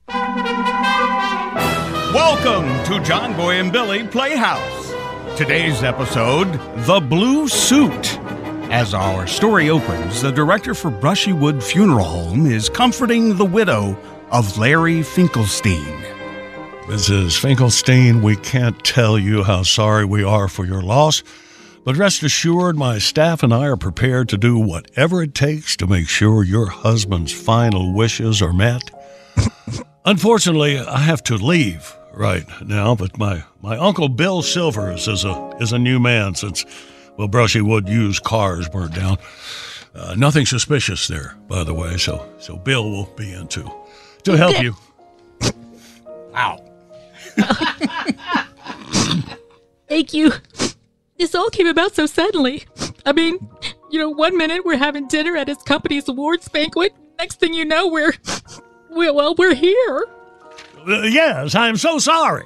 Welcome 2.13 2.67
to 2.87 3.03
John 3.05 3.37
Boy 3.37 3.55
and 3.61 3.73
Billy 3.73 4.07
Playhouse. 4.07 4.93
Today's 5.39 5.83
episode 5.83 6.53
The 6.85 7.01
Blue 7.01 7.49
Suit. 7.49 8.19
As 8.71 8.93
our 8.93 9.27
story 9.27 9.71
opens, 9.71 10.21
the 10.21 10.31
director 10.31 10.75
for 10.75 10.91
Brushywood 10.91 11.63
Funeral 11.63 12.05
Home 12.05 12.47
is 12.47 12.69
comforting 12.69 13.37
the 13.37 13.47
widow 13.47 13.97
of 14.31 14.59
Larry 14.59 15.03
Finkelstein. 15.03 16.05
Mrs. 16.87 17.39
Finkelstein, 17.39 18.21
we 18.23 18.37
can't 18.37 18.83
tell 18.85 19.19
you 19.19 19.43
how 19.43 19.63
sorry 19.63 20.05
we 20.05 20.23
are 20.23 20.49
for 20.49 20.67
your 20.67 20.83
loss, 20.83 21.23
but 21.89 21.97
rest 21.97 22.23
assured 22.23 22.77
my 22.77 22.99
staff 22.99 23.43
and 23.43 23.51
I 23.51 23.67
are 23.67 23.75
prepared 23.75 24.29
to 24.29 24.37
do 24.37 24.59
whatever 24.59 25.23
it 25.23 25.35
takes 25.35 25.75
to 25.79 25.87
make 25.87 26.07
sure 26.07 26.45
your 26.45 26.67
husband's 26.67 27.33
final 27.33 27.95
wishes 27.95 28.43
are 28.43 28.53
met. 28.53 28.91
Unfortunately, 30.05 30.79
I 30.79 30.99
have 30.99 31.25
to 31.25 31.37
leave 31.37 31.97
right 32.13 32.45
now, 32.61 32.95
but 32.95 33.17
my, 33.17 33.43
my 33.63 33.79
uncle 33.79 34.11
Bill 34.11 34.43
Silvers 34.43 35.09
is 35.09 35.25
a 35.25 35.57
is 35.61 35.73
a 35.73 35.79
new 35.79 35.99
man 35.99 36.35
since 36.35 36.67
well 37.17 37.27
Brushywood 37.27 37.89
used 37.89 38.23
cars 38.23 38.69
burnt 38.69 38.95
down. 38.95 39.17
Uh, 39.95 40.15
nothing 40.15 40.45
suspicious 40.45 41.09
there, 41.09 41.37
by 41.49 41.65
the 41.65 41.73
way. 41.73 41.97
So 41.97 42.31
so 42.39 42.59
Bill 42.59 42.91
will 42.91 43.07
be 43.17 43.33
in 43.33 43.49
too 43.49 43.73
to 44.25 44.37
help 44.37 44.63
you. 44.63 44.77
Wow. 46.35 46.63
Thank 49.89 50.13
you. 50.13 50.33
This 51.19 51.35
all 51.35 51.51
came 51.51 51.67
about 51.67 51.95
so 51.95 52.07
suddenly. 52.07 52.65
I 53.05 53.13
mean, 53.13 53.39
you 53.91 53.99
know, 53.99 54.09
one 54.11 54.37
minute 54.37 54.65
we're 54.65 54.77
having 54.77 55.09
dinner 55.09 55.37
at 55.37 55.49
his 55.49 55.59
company's 55.59 56.09
awards 56.09 56.49
banquet. 56.49 56.95
Next 57.19 57.41
thing 57.41 57.55
you 57.55 57.65
know, 57.65 57.89
we're, 57.89 58.13
we 58.91 59.11
well, 59.11 59.35
we're 59.37 59.55
here. 59.55 60.07
Uh, 60.87 61.03
yes, 61.03 61.55
I'm 61.57 61.77
so 61.77 61.99
sorry. 61.99 62.45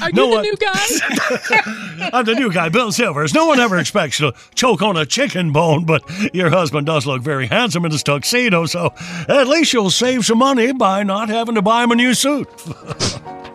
Are 0.00 0.10
No 0.12 0.24
you 0.24 0.30
the 0.30 0.34
one- 0.36 0.42
new 0.42 0.56
guy? 0.56 2.10
I'm 2.12 2.24
the 2.24 2.34
new 2.34 2.50
guy, 2.52 2.68
Bill 2.68 2.92
Silvers. 2.92 3.32
No 3.34 3.46
one 3.46 3.58
ever 3.60 3.78
expects 3.78 4.20
you 4.20 4.30
to 4.32 4.38
choke 4.54 4.82
on 4.82 4.96
a 4.96 5.04
chicken 5.06 5.52
bone, 5.52 5.84
but 5.84 6.02
your 6.34 6.50
husband 6.50 6.86
does 6.86 7.06
look 7.06 7.22
very 7.22 7.46
handsome 7.46 7.84
in 7.84 7.90
his 7.92 8.02
tuxedo, 8.02 8.66
so 8.66 8.92
at 9.28 9.46
least 9.48 9.72
you'll 9.72 9.90
save 9.90 10.24
some 10.24 10.38
money 10.38 10.72
by 10.72 11.02
not 11.02 11.28
having 11.28 11.54
to 11.56 11.62
buy 11.62 11.84
him 11.84 11.90
a 11.92 11.94
new 11.94 12.14
suit. 12.14 12.48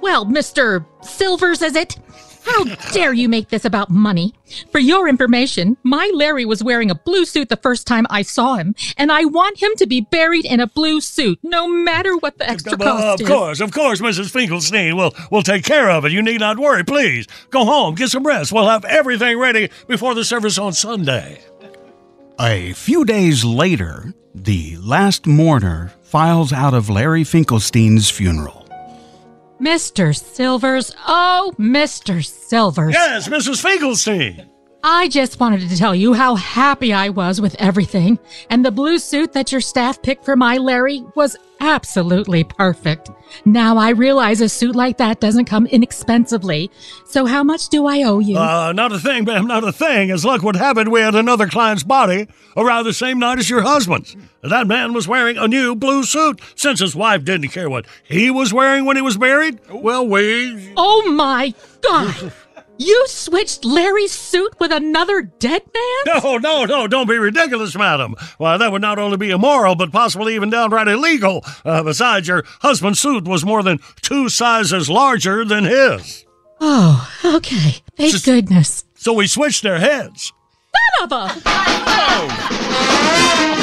Well, 0.00 0.24
Mr. 0.26 0.84
Silvers, 1.02 1.62
is 1.62 1.76
it? 1.76 1.96
How 2.42 2.64
dare 2.92 3.12
you 3.12 3.28
make 3.28 3.50
this 3.50 3.66
about 3.66 3.90
money? 3.90 4.32
For 4.72 4.78
your 4.78 5.08
information, 5.08 5.76
my 5.82 6.10
Larry 6.14 6.46
was 6.46 6.64
wearing 6.64 6.90
a 6.90 6.94
blue 6.94 7.26
suit 7.26 7.50
the 7.50 7.56
first 7.56 7.86
time 7.86 8.06
I 8.08 8.22
saw 8.22 8.54
him, 8.54 8.74
and 8.96 9.12
I 9.12 9.26
want 9.26 9.62
him 9.62 9.72
to 9.76 9.86
be 9.86 10.00
buried 10.00 10.46
in 10.46 10.58
a 10.58 10.66
blue 10.66 11.02
suit, 11.02 11.38
no 11.42 11.68
matter 11.68 12.16
what 12.16 12.38
the 12.38 12.48
extra 12.48 12.78
Well, 12.78 12.96
cost 12.96 13.14
of 13.14 13.20
is. 13.20 13.28
course, 13.28 13.60
of 13.60 13.72
course, 13.72 14.00
Mrs. 14.00 14.30
Finkelstein. 14.30 14.96
We'll, 14.96 15.14
we'll 15.30 15.42
take 15.42 15.64
care 15.64 15.90
of 15.90 16.06
it. 16.06 16.12
You 16.12 16.22
need 16.22 16.40
not 16.40 16.58
worry. 16.58 16.82
Please, 16.82 17.26
go 17.50 17.66
home, 17.66 17.94
get 17.94 18.08
some 18.08 18.24
rest. 18.26 18.52
We'll 18.52 18.68
have 18.68 18.86
everything 18.86 19.38
ready 19.38 19.68
before 19.86 20.14
the 20.14 20.24
service 20.24 20.56
on 20.56 20.72
Sunday. 20.72 21.42
A 22.40 22.72
few 22.72 23.04
days 23.04 23.44
later, 23.44 24.14
the 24.34 24.78
last 24.78 25.26
mourner 25.26 25.92
files 26.00 26.54
out 26.54 26.72
of 26.72 26.88
Larry 26.88 27.22
Finkelstein's 27.22 28.08
funeral. 28.08 28.59
Mr. 29.60 30.16
Silvers, 30.16 30.92
oh, 31.06 31.52
Mr. 31.58 32.24
Silvers. 32.24 32.94
Yes, 32.94 33.28
Mrs. 33.28 33.62
Finkelstein. 33.62 34.48
I 34.82 35.08
just 35.08 35.38
wanted 35.38 35.68
to 35.68 35.76
tell 35.76 35.94
you 35.94 36.14
how 36.14 36.36
happy 36.36 36.92
I 36.92 37.10
was 37.10 37.38
with 37.38 37.54
everything, 37.56 38.18
and 38.48 38.64
the 38.64 38.70
blue 38.70 38.98
suit 38.98 39.34
that 39.34 39.52
your 39.52 39.60
staff 39.60 40.00
picked 40.00 40.24
for 40.24 40.36
my 40.36 40.56
Larry 40.56 41.04
was 41.14 41.36
absolutely 41.60 42.44
perfect. 42.44 43.10
Now 43.44 43.76
I 43.76 43.90
realize 43.90 44.40
a 44.40 44.48
suit 44.48 44.74
like 44.74 44.96
that 44.96 45.20
doesn't 45.20 45.44
come 45.44 45.66
inexpensively. 45.66 46.70
So 47.04 47.26
how 47.26 47.44
much 47.44 47.68
do 47.68 47.86
I 47.86 48.02
owe 48.04 48.20
you? 48.20 48.38
Uh, 48.38 48.72
not 48.72 48.92
a 48.92 48.98
thing, 48.98 49.24
ma'am, 49.24 49.46
not 49.46 49.64
a 49.64 49.72
thing. 49.72 50.10
As 50.10 50.24
luck 50.24 50.42
would 50.42 50.56
have 50.56 50.78
it, 50.78 50.88
we 50.88 51.00
had 51.00 51.14
another 51.14 51.46
client's 51.46 51.82
body 51.82 52.28
around 52.56 52.84
the 52.84 52.94
same 52.94 53.18
night 53.18 53.38
as 53.38 53.50
your 53.50 53.60
husband's. 53.60 54.16
That 54.42 54.66
man 54.66 54.94
was 54.94 55.06
wearing 55.06 55.36
a 55.36 55.46
new 55.46 55.76
blue 55.76 56.04
suit. 56.04 56.40
Since 56.54 56.80
his 56.80 56.96
wife 56.96 57.24
didn't 57.24 57.48
care 57.50 57.68
what 57.68 57.84
he 58.02 58.30
was 58.30 58.54
wearing 58.54 58.86
when 58.86 58.96
he 58.96 59.02
was 59.02 59.18
married. 59.18 59.60
well, 59.70 60.06
we. 60.06 60.72
oh 60.78 61.12
my 61.12 61.52
God! 61.82 62.32
You 62.80 63.04
switched 63.08 63.66
Larry's 63.66 64.10
suit 64.10 64.58
with 64.58 64.72
another 64.72 65.20
dead 65.20 65.60
man? 65.74 66.22
No, 66.22 66.38
no, 66.38 66.64
no, 66.64 66.86
don't 66.86 67.06
be 67.06 67.18
ridiculous, 67.18 67.76
madam. 67.76 68.14
Why, 68.38 68.56
that 68.56 68.72
would 68.72 68.80
not 68.80 68.98
only 68.98 69.18
be 69.18 69.28
immoral, 69.30 69.74
but 69.74 69.92
possibly 69.92 70.34
even 70.34 70.48
downright 70.48 70.88
illegal. 70.88 71.44
Uh, 71.62 71.82
besides, 71.82 72.26
your 72.26 72.42
husband's 72.62 72.98
suit 72.98 73.28
was 73.28 73.44
more 73.44 73.62
than 73.62 73.80
two 74.00 74.30
sizes 74.30 74.88
larger 74.88 75.44
than 75.44 75.64
his. 75.64 76.24
Oh, 76.58 77.06
okay. 77.22 77.82
Thank 77.98 78.24
goodness. 78.24 78.86
So 78.94 79.12
we 79.12 79.26
switched 79.26 79.62
their 79.62 79.78
heads. 79.78 80.32
Son 80.98 81.12
of 81.12 81.36
a. 83.56 83.59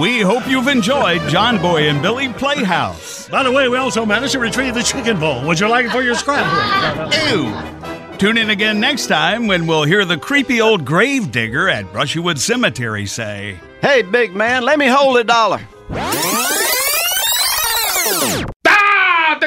We 0.00 0.22
hope 0.22 0.48
you've 0.48 0.68
enjoyed 0.68 1.20
John 1.28 1.60
Boy 1.60 1.90
and 1.90 2.00
Billy 2.00 2.32
Playhouse. 2.32 3.28
By 3.28 3.42
the 3.42 3.52
way, 3.52 3.68
we 3.68 3.76
also 3.76 4.06
managed 4.06 4.32
to 4.32 4.38
retrieve 4.38 4.72
the 4.72 4.82
chicken 4.82 5.20
bowl. 5.20 5.46
Would 5.46 5.60
you 5.60 5.68
like 5.68 5.84
it 5.84 5.90
for 5.90 6.00
your 6.00 6.14
scrapbook? 6.14 7.12
Ew. 7.28 8.16
Tune 8.16 8.38
in 8.38 8.48
again 8.48 8.80
next 8.80 9.08
time 9.08 9.46
when 9.46 9.66
we'll 9.66 9.84
hear 9.84 10.06
the 10.06 10.16
creepy 10.16 10.62
old 10.62 10.86
grave 10.86 11.30
digger 11.30 11.68
at 11.68 11.84
Brushywood 11.92 12.38
Cemetery 12.38 13.04
say, 13.04 13.60
Hey, 13.82 14.00
big 14.00 14.34
man, 14.34 14.62
let 14.62 14.78
me 14.78 14.86
hold 14.86 15.18
a 15.18 15.24
dollar. 15.24 15.60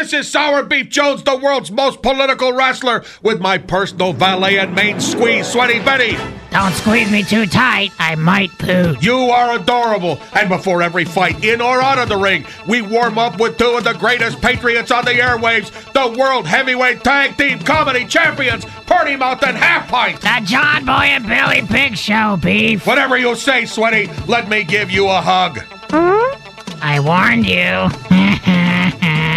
This 0.04 0.12
is 0.12 0.30
Sour 0.30 0.64
Beef 0.64 0.90
Jones, 0.90 1.24
the 1.24 1.38
world's 1.38 1.72
most 1.72 2.02
political 2.02 2.52
wrestler, 2.52 3.06
with 3.22 3.40
my 3.40 3.58
personal 3.58 4.12
valet 4.12 4.58
and 4.58 4.76
main 4.76 5.00
squeeze, 5.00 5.48
Sweaty 5.48 5.80
Betty. 5.80 6.18
Don't 6.52 6.74
squeeze 6.74 7.10
me 7.10 7.24
too 7.24 7.46
tight. 7.46 7.94
I 8.00 8.16
might 8.16 8.52
poo. 8.60 8.98
You 9.00 9.16
are 9.16 9.56
adorable. 9.56 10.20
And 10.34 10.50
before 10.50 10.82
every 10.82 11.06
fight, 11.06 11.42
in 11.46 11.62
or 11.62 11.82
out 11.82 12.00
of 12.00 12.10
the 12.10 12.18
ring, 12.18 12.46
we 12.68 12.82
warm 12.82 13.18
up 13.18 13.40
with 13.40 13.58
two 13.58 13.78
of 13.78 13.86
the 13.86 13.94
greatest 13.94 14.42
patriots 14.42 14.92
on 14.92 15.06
the 15.06 15.12
airwaves, 15.12 15.72
the 15.94 16.20
World 16.20 16.48
Heavyweight 16.48 17.02
Tag 17.06 17.38
Team 17.38 17.60
Comedy 17.60 18.06
Champions, 18.06 18.66
Party 18.86 19.16
Mouth 19.16 19.42
and 19.44 19.56
Half 19.56 19.88
Pint. 19.88 20.20
The 20.20 20.42
John 20.44 20.84
Boy 20.84 20.92
and 20.92 21.26
Billy 21.26 21.62
Big 21.62 21.96
Show, 21.96 22.38
beef. 22.44 22.86
Whatever 22.86 23.18
you 23.18 23.38
say, 23.38 23.64
Sweaty, 23.66 24.10
let 24.28 24.50
me 24.50 24.66
give 24.66 24.92
you 24.92 25.08
a 25.08 25.22
hug. 25.22 25.62
I 26.82 27.00
warned 27.00 27.46
you. 27.46 29.30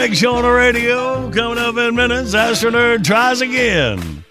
Big 0.00 0.16
Show 0.16 0.36
on 0.36 0.44
the 0.44 0.50
radio. 0.50 1.30
Coming 1.30 1.58
up 1.58 1.76
in 1.76 1.94
minutes, 1.94 2.32
Astro 2.32 2.70
Nerd 2.70 3.04
tries 3.04 3.42
again. 3.42 4.24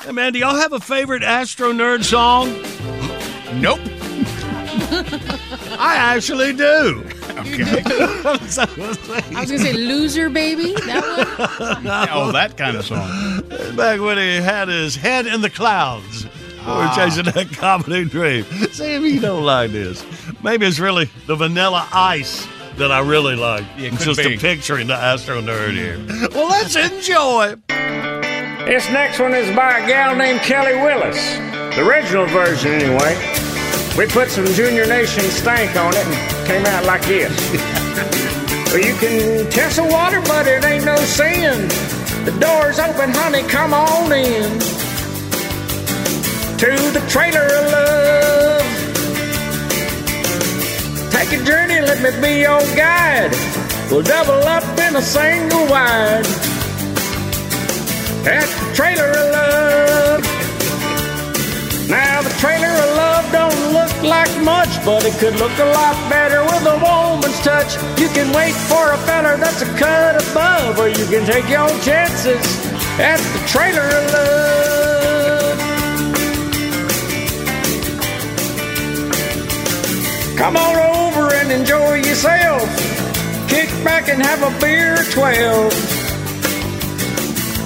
Hey, 0.00 0.12
man, 0.12 0.32
do 0.32 0.38
y'all 0.38 0.54
have 0.54 0.72
a 0.72 0.78
favorite 0.78 1.24
Astro 1.24 1.72
Nerd 1.72 2.04
song? 2.04 2.46
Nope. 3.60 3.80
I 5.80 5.96
actually 5.96 6.52
do. 6.52 7.02
Okay. 7.30 7.82
I 7.84 8.38
was 9.40 9.50
gonna 9.50 9.58
say 9.58 9.72
loser 9.72 10.30
baby. 10.30 10.74
That 10.74 11.02
one. 11.58 11.86
oh, 12.12 12.30
that 12.30 12.56
kind 12.56 12.76
of 12.76 12.84
song. 12.86 13.40
Back 13.74 14.00
when 14.00 14.18
he 14.18 14.36
had 14.36 14.68
his 14.68 14.94
head 14.94 15.26
in 15.26 15.40
the 15.40 15.50
clouds. 15.50 16.24
We 16.24 16.30
were 16.30 16.84
Ah. 16.84 16.94
chasing 16.94 17.24
that 17.24 17.50
comedy 17.54 18.04
dream. 18.04 18.44
See 18.70 18.92
if 18.94 19.02
you 19.02 19.18
don't 19.18 19.42
like 19.44 19.72
this. 19.72 20.04
Maybe 20.44 20.66
it's 20.66 20.78
really 20.78 21.10
the 21.26 21.34
vanilla 21.34 21.88
ice 21.92 22.46
that 22.78 22.92
I 22.92 23.00
really 23.00 23.34
like. 23.36 23.64
Yeah, 23.76 23.90
It's 23.92 24.04
just 24.04 24.18
be. 24.18 24.34
a 24.34 24.76
in 24.80 24.86
the 24.86 24.94
Astro 24.94 25.40
Nerd 25.42 25.72
here. 25.74 25.98
Well, 26.34 26.48
let's 26.48 26.76
enjoy. 26.76 27.56
This 28.66 28.88
next 28.90 29.18
one 29.18 29.34
is 29.34 29.54
by 29.56 29.78
a 29.78 29.86
gal 29.86 30.14
named 30.14 30.40
Kelly 30.40 30.74
Willis. 30.74 31.16
The 31.74 31.86
original 31.86 32.26
version, 32.26 32.72
anyway. 32.72 33.16
We 33.96 34.06
put 34.06 34.30
some 34.30 34.46
Junior 34.46 34.86
Nation 34.86 35.22
stank 35.24 35.74
on 35.76 35.92
it 35.94 36.06
and 36.06 36.46
came 36.46 36.66
out 36.66 36.84
like 36.84 37.02
this. 37.06 37.32
well, 38.72 38.78
you 38.78 38.94
can 38.96 39.50
test 39.50 39.76
the 39.76 39.84
water, 39.84 40.20
but 40.22 40.46
it 40.46 40.64
ain't 40.64 40.84
no 40.84 40.96
sin. 40.96 41.68
The 42.24 42.36
door's 42.38 42.78
open, 42.78 43.10
honey, 43.10 43.42
come 43.48 43.74
on 43.74 44.12
in. 44.12 44.58
To 46.58 46.66
the 46.92 47.04
trailer 47.08 47.42
of 47.44 47.72
love. 47.72 48.47
Take 51.18 51.40
a 51.40 51.44
journey, 51.44 51.80
let 51.80 52.00
me 52.00 52.10
be 52.22 52.42
your 52.46 52.62
guide. 52.76 53.34
We'll 53.90 54.02
double 54.02 54.40
up 54.46 54.62
in 54.78 54.94
a 54.94 55.02
single 55.02 55.66
wide. 55.66 56.24
At 58.22 58.46
the 58.46 58.70
trailer 58.72 59.10
of 59.10 59.26
love. 59.34 60.22
Now 61.90 62.22
the 62.22 62.30
trailer 62.38 62.70
of 62.70 62.90
love 63.02 63.24
don't 63.32 63.72
look 63.74 63.94
like 64.04 64.30
much, 64.44 64.70
but 64.84 65.04
it 65.04 65.14
could 65.18 65.34
look 65.42 65.58
a 65.58 65.64
lot 65.64 65.96
better 66.08 66.44
with 66.44 66.64
a 66.70 66.78
woman's 66.86 67.40
touch. 67.42 67.74
You 67.98 68.08
can 68.10 68.32
wait 68.32 68.54
for 68.70 68.92
a 68.92 68.98
feller 68.98 69.36
that's 69.36 69.62
a 69.62 69.70
cut 69.76 70.22
above, 70.22 70.78
or 70.78 70.86
you 70.86 71.04
can 71.06 71.26
take 71.26 71.48
your 71.50 71.68
chances 71.82 72.46
at 73.00 73.18
the 73.18 73.42
trailer 73.48 73.82
of 73.82 74.12
love. 74.12 74.57
Come 80.38 80.56
on 80.56 80.76
over 80.76 81.34
and 81.34 81.50
enjoy 81.50 81.96
yourself. 81.96 82.62
Kick 83.48 83.68
back 83.82 84.08
and 84.08 84.22
have 84.22 84.40
a 84.40 84.60
beer 84.60 85.00
or 85.00 85.04
12 85.04 85.72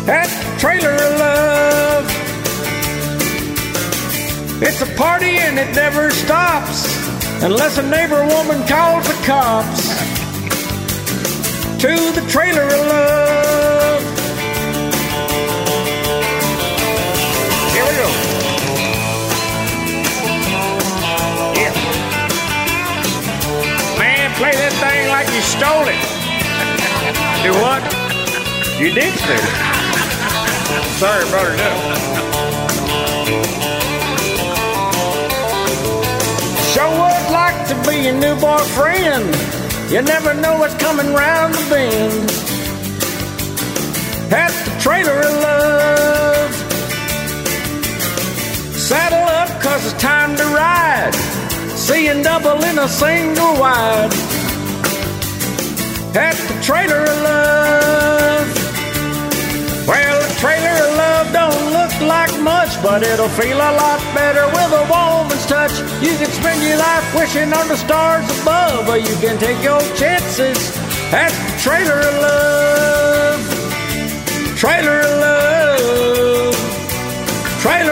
at 0.08 0.30
trailer 0.58 0.94
of 0.94 1.18
love. 1.18 2.06
It's 4.62 4.80
a 4.80 4.86
party 4.96 5.36
and 5.36 5.58
it 5.58 5.74
never 5.74 6.10
stops 6.12 6.86
unless 7.42 7.76
a 7.76 7.82
neighbor 7.82 8.24
woman 8.24 8.66
calls 8.66 9.06
the 9.06 9.22
cops. 9.26 9.88
To 11.82 11.88
the 12.18 12.26
trailer 12.30 12.64
of 12.64 12.86
love. 12.86 13.21
Play 24.42 24.58
that 24.58 24.74
thing 24.82 25.06
like 25.06 25.30
you 25.30 25.42
stole 25.54 25.86
it. 25.86 26.02
Do 27.46 27.54
what? 27.62 27.78
You 28.74 28.90
did 28.90 29.14
steal 29.22 29.38
it. 29.38 29.56
Sorry, 30.98 31.22
it 31.22 31.62
up. 31.62 31.78
Sure 36.74 36.90
would 36.90 37.26
like 37.30 37.58
to 37.70 37.76
be 37.86 37.94
your 38.02 38.18
new 38.18 38.34
boyfriend. 38.42 39.30
You 39.92 40.02
never 40.02 40.34
know 40.34 40.58
what's 40.58 40.74
coming 40.74 41.14
round 41.14 41.54
the 41.54 41.64
bend. 41.70 42.30
At 44.32 44.50
the 44.66 44.74
trailer 44.82 45.20
of 45.22 45.34
love. 45.46 46.52
Saddle 48.74 49.24
up, 49.38 49.62
cause 49.62 49.86
it's 49.86 50.02
time 50.02 50.34
to 50.34 50.44
ride. 50.46 51.14
Seeing 51.76 52.22
double 52.22 52.60
in 52.64 52.78
a 52.78 52.88
single 52.88 53.54
wide. 53.60 54.31
At 56.14 56.36
the 56.36 56.60
trailer 56.60 57.02
of 57.02 57.18
love. 57.24 58.48
Well, 59.88 60.20
the 60.20 60.34
trailer 60.38 60.76
of 60.84 60.96
love 60.96 61.32
don't 61.32 61.72
look 61.72 61.94
like 62.06 62.38
much, 62.40 62.76
but 62.82 63.02
it'll 63.02 63.30
feel 63.30 63.56
a 63.56 63.72
lot 63.72 63.98
better 64.14 64.44
with 64.46 64.72
a 64.76 64.84
woman's 64.92 65.46
touch. 65.46 65.72
You 66.04 66.14
can 66.20 66.30
spend 66.30 66.62
your 66.62 66.76
life 66.76 67.14
wishing 67.14 67.52
on 67.54 67.66
the 67.66 67.76
stars 67.76 68.28
above, 68.42 68.90
or 68.90 68.98
you 68.98 69.14
can 69.24 69.38
take 69.38 69.62
your 69.64 69.80
chances 69.96 70.76
at 71.12 71.32
the 71.32 71.58
trailer 71.64 72.00
of 72.00 72.14
love. 72.20 73.40
Trailer 74.58 75.00
of 75.00 75.18
love. 75.18 76.54
Trailer 77.62 77.91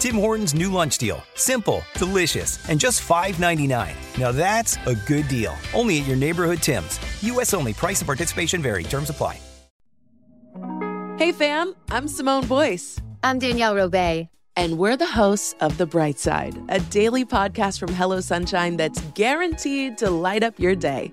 Tim 0.00 0.16
Hortons' 0.16 0.54
new 0.54 0.72
lunch 0.72 0.96
deal. 0.96 1.22
Simple, 1.34 1.82
delicious, 1.94 2.58
and 2.70 2.80
just 2.80 3.06
$5.99. 3.06 3.94
Now 4.18 4.32
that's 4.32 4.78
a 4.86 4.94
good 4.94 5.28
deal. 5.28 5.54
Only 5.74 6.00
at 6.00 6.06
your 6.06 6.16
neighborhood 6.16 6.58
Tim's. 6.62 6.98
U.S. 7.22 7.52
only. 7.52 7.74
Price 7.74 8.00
and 8.00 8.06
participation 8.06 8.62
vary. 8.62 8.82
Terms 8.82 9.10
apply. 9.10 9.38
Hey 11.18 11.32
fam, 11.32 11.74
I'm 11.90 12.08
Simone 12.08 12.46
Boyce. 12.46 12.98
I'm 13.22 13.38
Danielle 13.38 13.74
Robay. 13.74 14.30
And 14.56 14.78
we're 14.78 14.96
the 14.96 15.06
hosts 15.06 15.54
of 15.60 15.76
The 15.76 15.84
Bright 15.84 16.18
Side, 16.18 16.58
a 16.70 16.80
daily 16.80 17.26
podcast 17.26 17.78
from 17.78 17.92
Hello 17.92 18.20
Sunshine 18.20 18.78
that's 18.78 19.02
guaranteed 19.12 19.98
to 19.98 20.08
light 20.08 20.42
up 20.42 20.58
your 20.58 20.74
day. 20.74 21.12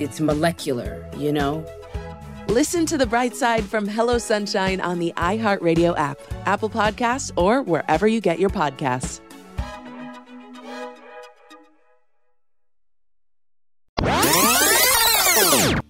it's 0.00 0.20
molecular, 0.20 1.08
you 1.16 1.32
know? 1.32 1.64
Listen 2.48 2.84
to 2.86 2.98
the 2.98 3.06
bright 3.06 3.36
side 3.36 3.64
from 3.64 3.86
Hello 3.86 4.18
Sunshine 4.18 4.80
on 4.80 4.98
the 4.98 5.12
iHeartRadio 5.16 5.96
app, 5.96 6.18
Apple 6.46 6.68
Podcasts, 6.68 7.30
or 7.36 7.62
wherever 7.62 8.08
you 8.08 8.20
get 8.20 8.40
your 8.40 8.50
podcasts. 8.50 9.20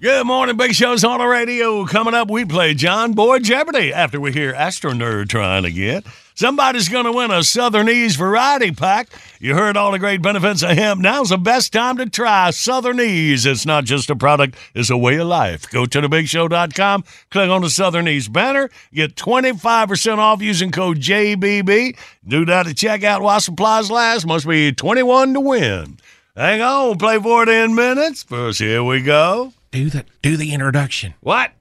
Good 0.00 0.26
morning, 0.26 0.56
Big 0.56 0.72
Show's 0.72 1.04
on 1.04 1.18
the 1.18 1.26
radio. 1.26 1.84
Coming 1.84 2.14
up, 2.14 2.30
we 2.30 2.46
play 2.46 2.72
John 2.72 3.12
Boy 3.12 3.38
Jeopardy 3.38 3.92
after 3.92 4.18
we 4.18 4.32
hear 4.32 4.54
Astro 4.54 4.92
Nerd 4.92 5.28
trying 5.28 5.70
get. 5.74 6.06
Somebody's 6.34 6.88
going 6.88 7.04
to 7.04 7.12
win 7.12 7.30
a 7.30 7.42
Southernese 7.42 8.16
variety 8.16 8.72
pack. 8.72 9.10
You 9.40 9.54
heard 9.54 9.76
all 9.76 9.92
the 9.92 9.98
great 9.98 10.22
benefits 10.22 10.62
of 10.62 10.70
hemp. 10.70 11.02
Now's 11.02 11.28
the 11.28 11.36
best 11.36 11.74
time 11.74 11.98
to 11.98 12.08
try 12.08 12.50
Southernese. 12.50 13.44
It's 13.44 13.66
not 13.66 13.84
just 13.84 14.08
a 14.08 14.16
product, 14.16 14.56
it's 14.74 14.88
a 14.88 14.96
way 14.96 15.18
of 15.18 15.26
life. 15.26 15.68
Go 15.68 15.84
to 15.84 16.00
thebigshow.com, 16.00 17.04
click 17.30 17.50
on 17.50 17.60
the 17.60 17.68
Southernese 17.68 18.28
banner, 18.28 18.70
get 18.94 19.16
25% 19.16 20.16
off 20.16 20.40
using 20.40 20.70
code 20.70 21.00
JBB. 21.00 21.98
Do 22.26 22.46
that 22.46 22.66
at 22.66 22.76
checkout 22.76 23.20
while 23.20 23.38
supplies 23.38 23.90
last. 23.90 24.26
Must 24.26 24.48
be 24.48 24.72
21 24.72 25.34
to 25.34 25.40
win. 25.40 25.98
Hang 26.34 26.62
on, 26.62 26.96
play 26.96 27.18
for 27.18 27.42
it 27.42 27.50
in 27.50 27.74
minutes. 27.74 28.22
First, 28.22 28.60
here 28.60 28.82
we 28.82 29.02
go. 29.02 29.52
Do 29.70 29.88
the 29.88 30.04
do 30.20 30.36
the 30.36 30.52
introduction. 30.52 31.14
What? 31.20 31.52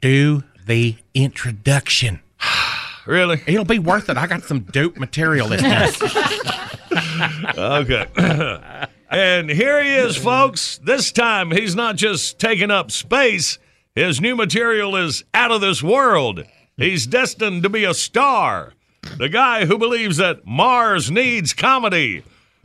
Do 0.00 0.44
the 0.66 0.96
introduction. 1.12 2.20
really? 3.06 3.42
It'll 3.46 3.66
be 3.66 3.78
worth 3.78 4.08
it. 4.08 4.16
I 4.16 4.26
got 4.26 4.44
some 4.44 4.60
dope 4.60 4.96
material 4.96 5.48
this 5.48 5.60
time. 5.60 6.70
okay. 7.58 8.06
and 9.10 9.50
here 9.50 9.82
he 9.82 9.94
is, 9.94 10.16
folks. 10.16 10.78
This 10.78 11.12
time 11.12 11.50
he's 11.50 11.74
not 11.74 11.96
just 11.96 12.38
taking 12.38 12.70
up 12.70 12.90
space, 12.90 13.58
his 13.94 14.22
new 14.22 14.34
material 14.34 14.96
is 14.96 15.24
out 15.34 15.50
of 15.50 15.60
this 15.60 15.82
world. 15.82 16.44
He's 16.78 17.06
destined 17.06 17.62
to 17.64 17.68
be 17.68 17.84
a 17.84 17.92
star. 17.92 18.72
The 19.18 19.28
guy 19.28 19.66
who 19.66 19.76
believes 19.76 20.16
that 20.16 20.46
Mars 20.46 21.10
needs 21.10 21.52
comedy, 21.52 22.22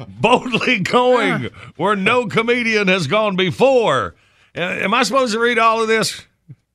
boldly 0.08 0.80
going 0.80 1.47
ah. 1.47 1.71
where 1.76 1.97
no 1.97 2.28
comedian 2.28 2.88
has 2.88 3.08
gone 3.08 3.36
before. 3.36 4.15
Am 4.56 4.94
I 4.94 5.04
supposed 5.04 5.34
to 5.34 5.39
read 5.39 5.58
all 5.58 5.82
of 5.82 5.88
this? 5.88 6.26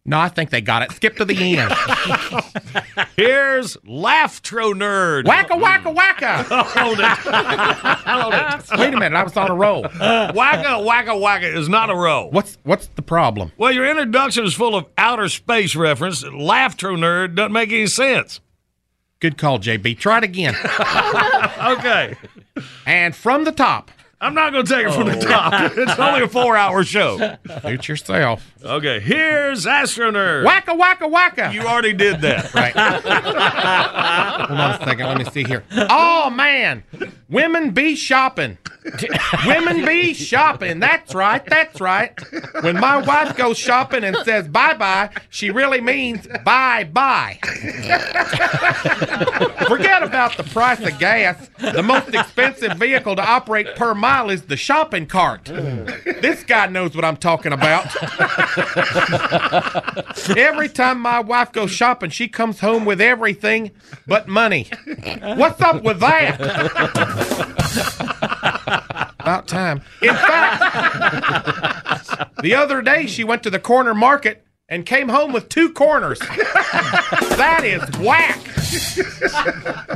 No, 0.09 0.19
I 0.19 0.31
think 0.31 0.49
they 0.49 0.62
got 0.62 0.81
it. 0.81 0.93
Skip 0.93 1.17
to 1.17 1.27
the 1.27 1.59
end. 1.59 1.71
Here's 3.17 3.77
Laughtro 3.79 4.73
Nerd. 4.73 5.25
Wacka 5.25 5.61
wacka 5.61 5.95
wacka. 5.95 6.45
Hold 6.79 6.99
it. 6.99 7.05
Hold 8.07 8.33
it. 8.33 8.81
Wait 8.81 8.95
a 8.95 8.99
minute, 8.99 9.14
I 9.14 9.23
was 9.23 9.37
on 9.37 9.51
a 9.51 9.55
roll. 9.55 9.83
Wacka 9.85 10.83
wacka 10.83 11.09
wacka 11.09 11.55
is 11.55 11.69
not 11.69 11.91
a 11.91 11.95
row. 11.95 12.29
What's 12.31 12.57
what's 12.62 12.87
the 12.87 13.03
problem? 13.03 13.53
Well, 13.59 13.71
your 13.71 13.85
introduction 13.85 14.47
is 14.47 14.55
full 14.55 14.75
of 14.75 14.87
outer 14.97 15.29
space 15.29 15.77
reference. 15.77 16.25
Laughtro 16.25 16.97
Nerd 16.97 17.35
doesn't 17.35 17.53
make 17.53 17.71
any 17.71 17.87
sense. 17.87 18.41
Good 19.21 19.37
call, 19.37 19.59
JB. 19.59 19.99
Try 19.99 20.19
it 20.19 20.25
again. 20.25 20.55
okay. 21.61 22.17
And 22.87 23.14
from 23.14 23.45
the 23.45 23.53
top. 23.53 23.91
I'm 24.20 24.35
not 24.35 24.52
going 24.52 24.66
to 24.66 24.74
take 24.74 24.87
it 24.87 24.92
from 24.92 25.07
the 25.07 25.16
oh. 25.16 25.20
top. 25.20 25.72
It's 25.78 25.98
only 25.98 26.22
a 26.22 26.28
four 26.28 26.57
hour 26.57 26.83
show. 26.83 27.37
Suit 27.62 27.88
yourself. 27.88 28.52
Okay, 28.62 28.98
here's 28.98 29.66
Astro 29.66 30.11
Nerd. 30.11 30.44
Wacka 30.44 30.76
wacka 30.78 31.11
wacka. 31.11 31.52
You 31.52 31.62
already 31.62 31.92
did 31.92 32.20
that. 32.22 32.52
Right. 32.52 32.72
Hold 34.48 34.61
on 34.61 34.70
a 34.72 34.85
second. 34.85 35.07
Let 35.07 35.18
me 35.18 35.24
see 35.24 35.44
here. 35.44 35.62
Oh, 35.70 36.31
man. 36.31 36.83
Women 37.31 37.73
be 37.73 37.95
shopping. 37.95 38.57
Women 39.47 39.85
be 39.85 40.14
shopping. 40.14 40.81
That's 40.81 41.14
right. 41.14 41.45
That's 41.45 41.79
right. 41.79 42.19
When 42.62 42.81
my 42.81 42.97
wife 42.97 43.37
goes 43.37 43.59
shopping 43.59 44.03
and 44.03 44.17
says 44.25 44.49
bye 44.49 44.73
bye, 44.75 45.11
she 45.29 45.51
really 45.51 45.83
means 45.83 46.27
bye 46.43 46.85
bye. 46.85 47.38
Forget 49.69 50.03
about 50.03 50.38
the 50.38 50.49
price 50.51 50.81
of 50.81 50.99
gas. 50.99 51.51
The 51.59 51.83
most 51.83 52.14
expensive 52.14 52.79
vehicle 52.79 53.17
to 53.17 53.23
operate 53.23 53.77
per 53.77 53.95
mile 53.95 54.31
is 54.31 54.43
the 54.43 54.57
shopping 54.57 55.05
cart. 55.07 55.45
This 55.45 56.45
guy 56.45 56.67
knows 56.69 56.95
what 56.97 57.05
I'm 57.05 57.19
talking 57.19 57.53
about. 57.53 57.95
Every 60.35 60.69
time 60.71 61.01
my 61.01 61.21
wife 61.21 61.53
goes 61.53 61.71
shopping, 61.73 62.09
she 62.09 62.27
comes 62.29 62.61
home 62.61 62.87
with 62.87 63.03
everything 63.03 63.73
but 64.07 64.29
money. 64.29 64.69
What's 65.37 65.61
up 65.61 65.83
with 65.83 66.01
that? 66.01 67.17
About 69.20 69.46
time. 69.46 69.83
In 70.00 70.14
fact, 70.14 70.61
the 72.42 72.54
other 72.54 72.81
day 72.83 73.07
she 73.07 73.24
went 73.24 73.42
to 73.42 73.50
the 73.50 73.59
corner 73.59 73.94
market 73.94 74.44
and 74.68 74.87
came 74.87 75.09
home 75.09 75.33
with 75.33 75.48
two 75.48 75.72
corners. 75.72 76.18
that 76.20 77.62
is 77.64 77.83
whack. 78.00 78.40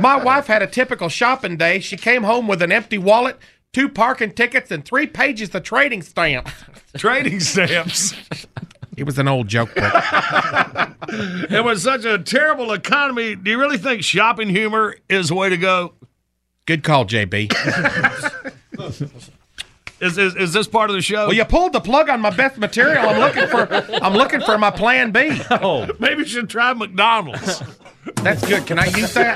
My 0.01 0.15
wife 0.17 0.47
had 0.47 0.61
a 0.61 0.67
typical 0.67 1.09
shopping 1.09 1.57
day. 1.57 1.79
She 1.79 1.97
came 1.97 2.23
home 2.23 2.47
with 2.47 2.61
an 2.61 2.71
empty 2.71 2.97
wallet, 2.97 3.37
two 3.71 3.89
parking 3.89 4.31
tickets, 4.31 4.71
and 4.71 4.83
three 4.85 5.07
pages 5.07 5.53
of 5.55 5.63
trading 5.63 6.01
stamps. 6.01 6.51
Trading 6.97 7.39
stamps. 7.39 8.13
It 8.95 9.05
was 9.05 9.17
an 9.17 9.27
old 9.27 9.47
joke 9.47 9.73
book. 9.73 9.91
it 11.49 11.63
was 11.63 11.81
such 11.81 12.05
a 12.05 12.19
terrible 12.19 12.71
economy. 12.71 13.35
Do 13.35 13.49
you 13.49 13.59
really 13.59 13.79
think 13.79 14.03
shopping 14.03 14.49
humor 14.49 14.95
is 15.09 15.29
the 15.29 15.35
way 15.35 15.49
to 15.49 15.57
go? 15.57 15.93
Good 16.65 16.83
call, 16.83 17.05
JB. 17.05 17.51
Is, 20.01 20.17
is, 20.17 20.35
is 20.35 20.51
this 20.51 20.67
part 20.67 20.89
of 20.89 20.97
the 20.97 21.01
show? 21.01 21.27
Well, 21.27 21.33
you 21.33 21.45
pulled 21.45 21.71
the 21.71 21.79
plug 21.79 22.09
on 22.09 22.19
my 22.19 22.29
best 22.29 22.57
material. 22.57 23.07
I'm 23.07 23.19
looking 23.19 23.47
for 23.47 23.73
I'm 24.03 24.13
looking 24.13 24.41
for 24.41 24.57
my 24.57 24.69
plan 24.69 25.11
B. 25.11 25.39
Oh, 25.49 25.87
maybe 25.99 26.23
you 26.23 26.27
should 26.27 26.49
try 26.49 26.73
McDonald's. 26.73 27.63
That's 28.15 28.45
good. 28.45 28.65
Can 28.65 28.79
I 28.79 28.87
use 28.87 29.13
that? 29.13 29.35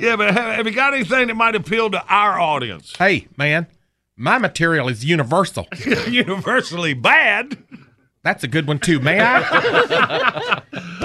yeah, 0.00 0.16
but 0.16 0.32
have, 0.32 0.56
have 0.56 0.66
you 0.66 0.72
got 0.72 0.94
anything 0.94 1.26
that 1.28 1.34
might 1.34 1.54
appeal 1.54 1.90
to 1.90 2.02
our 2.08 2.40
audience? 2.40 2.94
Hey, 2.96 3.28
man, 3.36 3.66
my 4.16 4.38
material 4.38 4.88
is 4.88 5.04
universal. 5.04 5.66
Universally 6.08 6.94
bad. 6.94 7.58
That's 8.26 8.42
a 8.42 8.48
good 8.48 8.66
one 8.66 8.80
too. 8.80 8.98
May 8.98 9.20
I? 9.20 9.38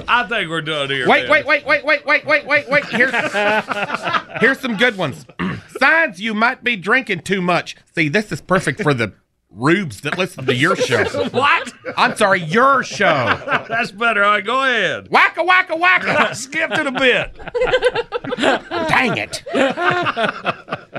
I 0.07 0.27
think 0.27 0.49
we're 0.49 0.63
done 0.63 0.89
here. 0.89 1.07
Wait, 1.07 1.29
man. 1.29 1.45
wait, 1.45 1.45
wait, 1.45 1.65
wait, 1.67 1.85
wait, 1.85 2.03
wait, 2.03 2.25
wait, 2.25 2.45
wait, 2.47 2.67
wait. 2.67 2.85
Here's, 2.85 3.13
here's 4.41 4.59
some 4.59 4.75
good 4.75 4.97
ones. 4.97 5.27
Signs 5.77 6.19
you 6.19 6.33
might 6.33 6.63
be 6.63 6.75
drinking 6.75 7.19
too 7.19 7.39
much. 7.39 7.75
See, 7.93 8.09
this 8.09 8.31
is 8.31 8.41
perfect 8.41 8.81
for 8.81 8.95
the 8.95 9.13
rubes 9.51 10.01
that 10.01 10.17
listen 10.17 10.47
to 10.47 10.55
your 10.55 10.75
show. 10.75 11.03
What? 11.31 11.71
I'm 11.95 12.17
sorry, 12.17 12.41
your 12.41 12.81
show. 12.83 13.39
That's 13.69 13.91
better. 13.91 14.23
All 14.23 14.31
right, 14.31 14.43
go 14.43 14.63
ahead. 14.63 15.07
Wacka, 15.11 15.47
wacka, 15.47 15.79
wacka. 15.79 16.35
Skipped 16.35 16.75
it 16.75 16.87
a 16.87 16.91
bit. 16.91 17.37
Dang 18.89 19.17
it. 19.19 19.43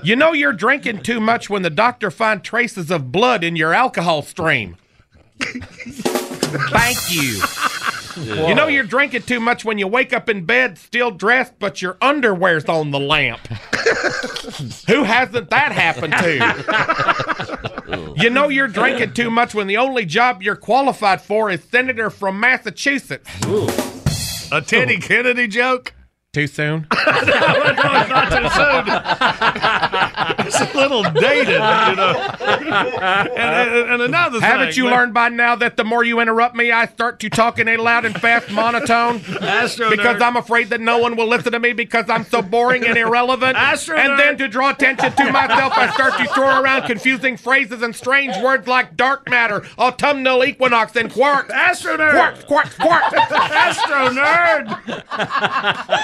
You 0.05 0.15
know 0.15 0.33
you're 0.33 0.53
drinking 0.53 1.03
too 1.03 1.19
much 1.19 1.51
when 1.51 1.63
the 1.63 1.71
doctor 1.71 2.13
finds 2.13 2.45
traces 2.45 2.93
of 2.93 3.11
blood 3.11 3.43
in 3.43 3.57
your 3.57 3.75
alcohol 3.75 4.23
stream. 4.23 4.77
Thank 6.71 6.99
you. 7.11 7.41
You 8.17 8.55
know 8.55 8.69
you're 8.69 8.85
drinking 8.85 9.23
too 9.23 9.41
much 9.41 9.65
when 9.65 9.79
you 9.79 9.87
wake 9.87 10.13
up 10.13 10.29
in 10.29 10.45
bed 10.45 10.77
still 10.77 11.11
dressed, 11.11 11.55
but 11.59 11.81
your 11.81 11.97
underwear's 12.03 12.67
on 12.67 12.91
the 12.91 13.01
lamp. 13.01 13.41
Who 14.87 15.03
hasn't 15.03 15.49
that 15.51 15.73
happened 15.73 16.13
to? 16.15 17.69
You 18.17 18.31
know 18.31 18.49
you're 18.49 18.69
drinking 18.69 19.13
too 19.15 19.31
much 19.31 19.55
when 19.55 19.67
the 19.67 19.77
only 19.77 20.07
job 20.07 20.43
you're 20.43 20.57
qualified 20.57 21.21
for 21.21 21.51
is 21.51 21.63
senator 21.65 22.09
from 22.09 22.41
Massachusetts. 22.41 23.29
A 24.51 24.63
Teddy 24.63 24.99
Kennedy 24.99 25.47
joke? 25.49 25.93
Too 26.33 26.47
soon? 26.47 26.87
no, 26.95 27.03
it's 27.03 28.09
not 28.09 28.31
too 28.31 28.49
soon. 28.49 28.87
It's 30.63 30.75
a 30.75 30.79
little 30.79 31.03
dated, 31.03 31.49
you 31.49 31.59
know. 31.59 32.29
And, 32.41 33.39
and- 33.39 33.93
and 33.93 34.03
another. 34.03 34.41
Haven't 34.41 34.77
you 34.77 34.85
man- 34.85 34.93
learned 34.95 35.15
by 35.15 35.29
now 35.29 35.57
that 35.57 35.77
the 35.77 35.85
more 35.85 36.03
you 36.05 36.21
interrupt 36.21 36.55
me, 36.57 36.71
I 36.73 36.87
start 36.87 37.21
to 37.21 37.31
talk 37.31 37.59
in 37.59 37.69
a 37.69 37.77
loud 37.77 38.05
and 38.05 38.19
fast 38.21 38.51
monotone? 38.51 39.21
Astro 39.41 39.91
because 39.91 40.17
nerd. 40.17 40.23
I'm 40.23 40.37
afraid 40.37 40.69
that 40.71 40.81
no 40.81 40.99
one 40.99 41.17
will 41.17 41.27
listen 41.29 41.53
to 41.53 41.59
me 41.59 41.73
because 41.73 42.09
I'm 42.09 42.25
so 42.25 42.43
boring 42.43 42.85
and 42.87 42.97
irrelevant. 42.97 43.57
Astro 43.57 43.97
and 43.97 44.13
nerd. 44.13 44.19
then 44.19 44.39
to 44.39 44.49
draw 44.49 44.71
attention 44.71 45.13
to 45.13 45.33
myself, 45.33 45.73
I 45.77 45.91
start 45.93 46.15
to 46.19 46.25
throw 46.35 46.61
around 46.63 46.87
confusing 46.87 47.37
phrases 47.37 47.83
and 47.83 47.95
strange 47.95 48.37
words 48.43 48.67
like 48.67 48.97
dark 48.97 49.29
matter, 49.29 49.65
autumnal 49.79 50.45
equinox, 50.45 50.97
and 50.97 51.11
quarks. 51.11 51.51
Astro 51.51 51.97
nerd. 51.97 52.47
Quark, 52.47 52.67
quark, 52.79 53.03
quarks. 53.05 53.31
Astro 53.33 54.09
nerd. 54.11 54.79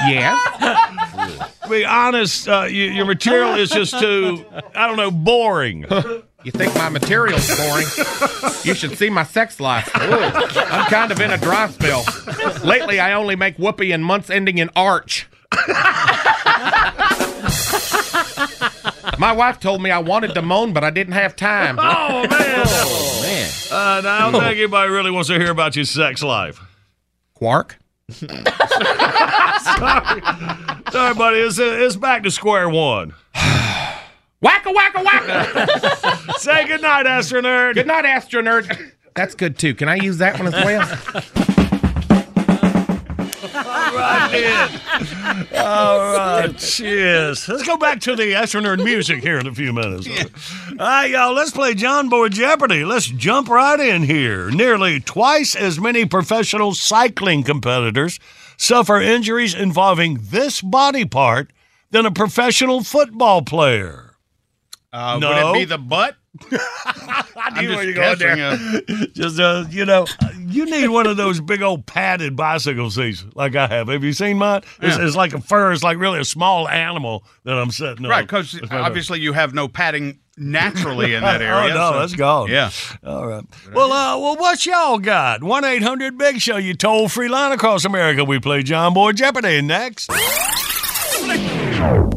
yes. 0.08 1.54
Be 1.68 1.84
honest, 1.84 2.48
uh, 2.48 2.64
you, 2.64 2.84
your 2.84 3.04
material 3.04 3.54
is 3.54 3.70
just 3.70 3.98
too, 3.98 4.44
I 4.74 4.86
don't 4.86 4.96
know, 4.96 5.10
boring. 5.10 5.84
You 6.44 6.52
think 6.52 6.74
my 6.76 6.88
material's 6.88 7.48
boring? 7.56 7.86
You 8.64 8.74
should 8.74 8.96
see 8.96 9.10
my 9.10 9.24
sex 9.24 9.60
life. 9.60 9.90
I'm 9.94 10.86
kind 10.86 11.10
of 11.10 11.20
in 11.20 11.30
a 11.30 11.38
dry 11.38 11.68
spell. 11.68 12.04
Lately, 12.64 13.00
I 13.00 13.12
only 13.14 13.36
make 13.36 13.56
whoopee 13.58 13.92
in 13.92 14.02
months 14.02 14.30
ending 14.30 14.58
in 14.58 14.70
arch. 14.76 15.28
My 19.18 19.32
wife 19.32 19.58
told 19.58 19.82
me 19.82 19.90
I 19.90 19.98
wanted 19.98 20.34
to 20.34 20.42
moan, 20.42 20.72
but 20.72 20.84
I 20.84 20.90
didn't 20.90 21.14
have 21.14 21.34
time. 21.34 21.76
Oh, 21.78 22.26
man. 22.28 22.28
oh 22.30 23.20
man. 23.22 23.50
Uh, 23.70 24.00
now, 24.02 24.28
I 24.28 24.30
don't 24.30 24.40
think 24.40 24.58
anybody 24.58 24.90
really 24.90 25.10
wants 25.10 25.28
to 25.28 25.38
hear 25.38 25.50
about 25.50 25.74
your 25.74 25.84
sex 25.84 26.22
life. 26.22 26.60
Quark? 27.34 27.78
Sorry, 29.76 30.22
Sorry 30.90 31.14
buddy. 31.14 31.38
It's, 31.38 31.58
it's 31.58 31.96
back 31.96 32.22
to 32.22 32.30
square 32.30 32.68
one. 32.68 33.14
Wacka, 33.34 34.72
wacka, 34.72 35.04
wacka! 35.04 36.34
Say 36.38 36.68
goodnight, 36.68 37.06
Astro 37.06 37.40
Nerd. 37.40 37.74
Good 37.74 37.88
night, 37.88 38.04
Astro 38.04 38.40
Nerd. 38.40 38.92
That's 39.16 39.34
good 39.34 39.58
too. 39.58 39.74
Can 39.74 39.88
I 39.88 39.96
use 39.96 40.18
that 40.18 40.38
one 40.38 40.54
as 40.54 40.64
well? 40.64 41.48
right 43.94 44.30
then. 44.30 45.46
All 45.64 45.98
right, 45.98 46.56
cheers. 46.56 47.48
Let's 47.48 47.66
go 47.66 47.76
back 47.76 48.00
to 48.00 48.16
the 48.16 48.34
Astro 48.34 48.60
Nerd 48.60 48.82
music 48.82 49.22
here 49.22 49.38
in 49.38 49.46
a 49.46 49.54
few 49.54 49.72
minutes. 49.72 50.08
All 50.08 50.76
right, 50.78 51.10
y'all, 51.10 51.34
let's 51.34 51.50
play 51.50 51.74
John 51.74 52.08
Boy 52.08 52.28
Jeopardy. 52.28 52.84
Let's 52.84 53.06
jump 53.06 53.48
right 53.48 53.80
in 53.80 54.02
here. 54.02 54.50
Nearly 54.50 55.00
twice 55.00 55.56
as 55.56 55.80
many 55.80 56.04
professional 56.04 56.74
cycling 56.74 57.42
competitors 57.42 58.18
suffer 58.58 59.00
injuries 59.00 59.54
involving 59.54 60.18
this 60.30 60.60
body 60.60 61.06
part 61.06 61.50
than 61.90 62.04
a 62.04 62.10
professional 62.10 62.84
football 62.84 63.40
player. 63.40 64.12
Uh, 64.92 65.18
No. 65.18 65.28
Would 65.30 65.38
it 65.38 65.60
be 65.60 65.64
the 65.64 65.78
butt? 65.78 66.16
I 66.52 67.24
I'm 67.36 67.64
knew 67.64 67.70
where 67.74 67.84
just 67.84 67.86
you're 67.86 67.94
going 67.94 68.18
guessing, 68.18 68.84
there. 68.86 69.06
Just, 69.14 69.38
uh, 69.40 69.64
you 69.70 69.84
know, 69.84 70.06
you 70.46 70.64
need 70.66 70.88
one 70.88 71.06
of 71.06 71.16
those 71.16 71.40
big 71.40 71.62
old 71.62 71.86
padded 71.86 72.36
bicycle 72.36 72.90
seats 72.90 73.24
like 73.34 73.54
I 73.56 73.66
have. 73.68 73.88
Have 73.88 74.02
you 74.04 74.12
seen 74.12 74.38
mine? 74.38 74.62
It's, 74.80 74.96
Yeah. 74.98 75.06
it's 75.06 75.16
like 75.16 75.32
a 75.34 75.40
fur. 75.40 75.72
It's 75.72 75.82
like 75.82 75.98
really 75.98 76.20
a 76.20 76.24
small 76.24 76.68
animal 76.68 77.24
that 77.44 77.56
I'm 77.58 77.70
sitting 77.70 78.04
on. 78.04 78.10
Right, 78.10 78.26
because 78.26 78.52
That's 78.52 78.70
what 78.70 78.80
obviously 78.80 79.20
you 79.20 79.32
have 79.32 79.54
no 79.54 79.68
padding 79.68 80.18
naturally 80.36 81.14
in 81.14 81.22
that 81.22 81.42
area. 81.42 81.48
Oh, 81.54 81.60
area. 81.62 81.74
no, 81.74 81.92
so- 81.92 81.98
that's 82.00 82.14
gone. 82.14 82.48
Yeah. 82.50 82.70
All 83.04 83.26
right. 83.26 83.44
Well, 83.72 83.92
uh, 83.92 84.18
well, 84.18 84.36
what 84.36 84.64
y'all 84.66 84.98
got? 84.98 85.42
One 85.42 85.64
eight 85.64 85.82
hundred 85.82 86.16
Big 86.18 86.40
Show. 86.40 86.56
You 86.56 86.74
toll 86.74 87.08
free 87.08 87.28
line 87.28 87.52
across 87.52 87.84
America. 87.84 88.24
We 88.24 88.38
play 88.38 88.62
John 88.62 88.94
Boy 88.94 89.12
Jeopardy 89.12 89.60
next. 89.62 90.10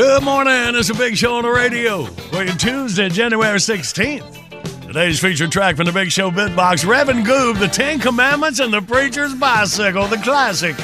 Good 0.00 0.22
morning. 0.22 0.76
It's 0.76 0.88
a 0.88 0.94
big 0.94 1.14
show 1.14 1.34
on 1.34 1.42
the 1.42 1.50
radio. 1.50 2.06
For 2.06 2.42
you 2.42 2.54
Tuesday, 2.54 3.10
January 3.10 3.58
16th. 3.58 4.80
Today's 4.86 5.20
featured 5.20 5.52
track 5.52 5.76
from 5.76 5.84
the 5.84 5.92
Big 5.92 6.10
Show 6.10 6.30
Bitbox, 6.30 6.88
Reverend 6.88 7.26
Goob, 7.26 7.58
The 7.58 7.68
Ten 7.68 8.00
Commandments, 8.00 8.60
and 8.60 8.72
The 8.72 8.80
Preacher's 8.80 9.34
Bicycle, 9.34 10.06
the 10.06 10.16
classic. 10.16 10.74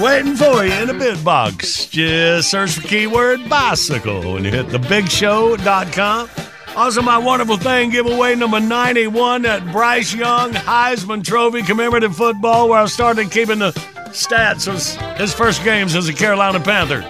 Waiting 0.00 0.36
for 0.36 0.64
you 0.64 0.72
in 0.72 0.86
the 0.86 0.94
Bitbox. 0.94 1.90
Just 1.90 2.48
search 2.48 2.70
for 2.70 2.86
keyword 2.86 3.48
bicycle 3.48 4.34
when 4.34 4.44
you 4.44 4.52
hit 4.52 4.66
thebigshow.com. 4.68 6.30
Also, 6.76 7.02
my 7.02 7.18
wonderful 7.18 7.56
thing 7.56 7.90
giveaway 7.90 8.36
number 8.36 8.60
91 8.60 9.44
at 9.46 9.72
Bryce 9.72 10.14
Young 10.14 10.52
Heisman 10.52 11.24
Trophy 11.24 11.62
commemorative 11.62 12.14
football, 12.14 12.68
where 12.68 12.78
I 12.78 12.86
started 12.86 13.32
keeping 13.32 13.58
the 13.58 13.72
stats 14.12 14.68
of 14.68 15.16
his 15.18 15.34
first 15.34 15.64
games 15.64 15.96
as 15.96 16.08
a 16.08 16.14
Carolina 16.14 16.60
Panther 16.60 17.04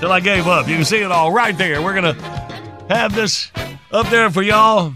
till 0.00 0.12
I 0.12 0.20
gave 0.20 0.46
up. 0.46 0.68
You 0.68 0.76
can 0.76 0.84
see 0.84 0.98
it 0.98 1.10
all 1.12 1.32
right 1.32 1.56
there. 1.56 1.82
We're 1.82 1.94
going 2.00 2.14
to 2.14 2.22
have 2.88 3.14
this 3.14 3.50
up 3.90 4.08
there 4.08 4.30
for 4.30 4.42
y'all 4.42 4.92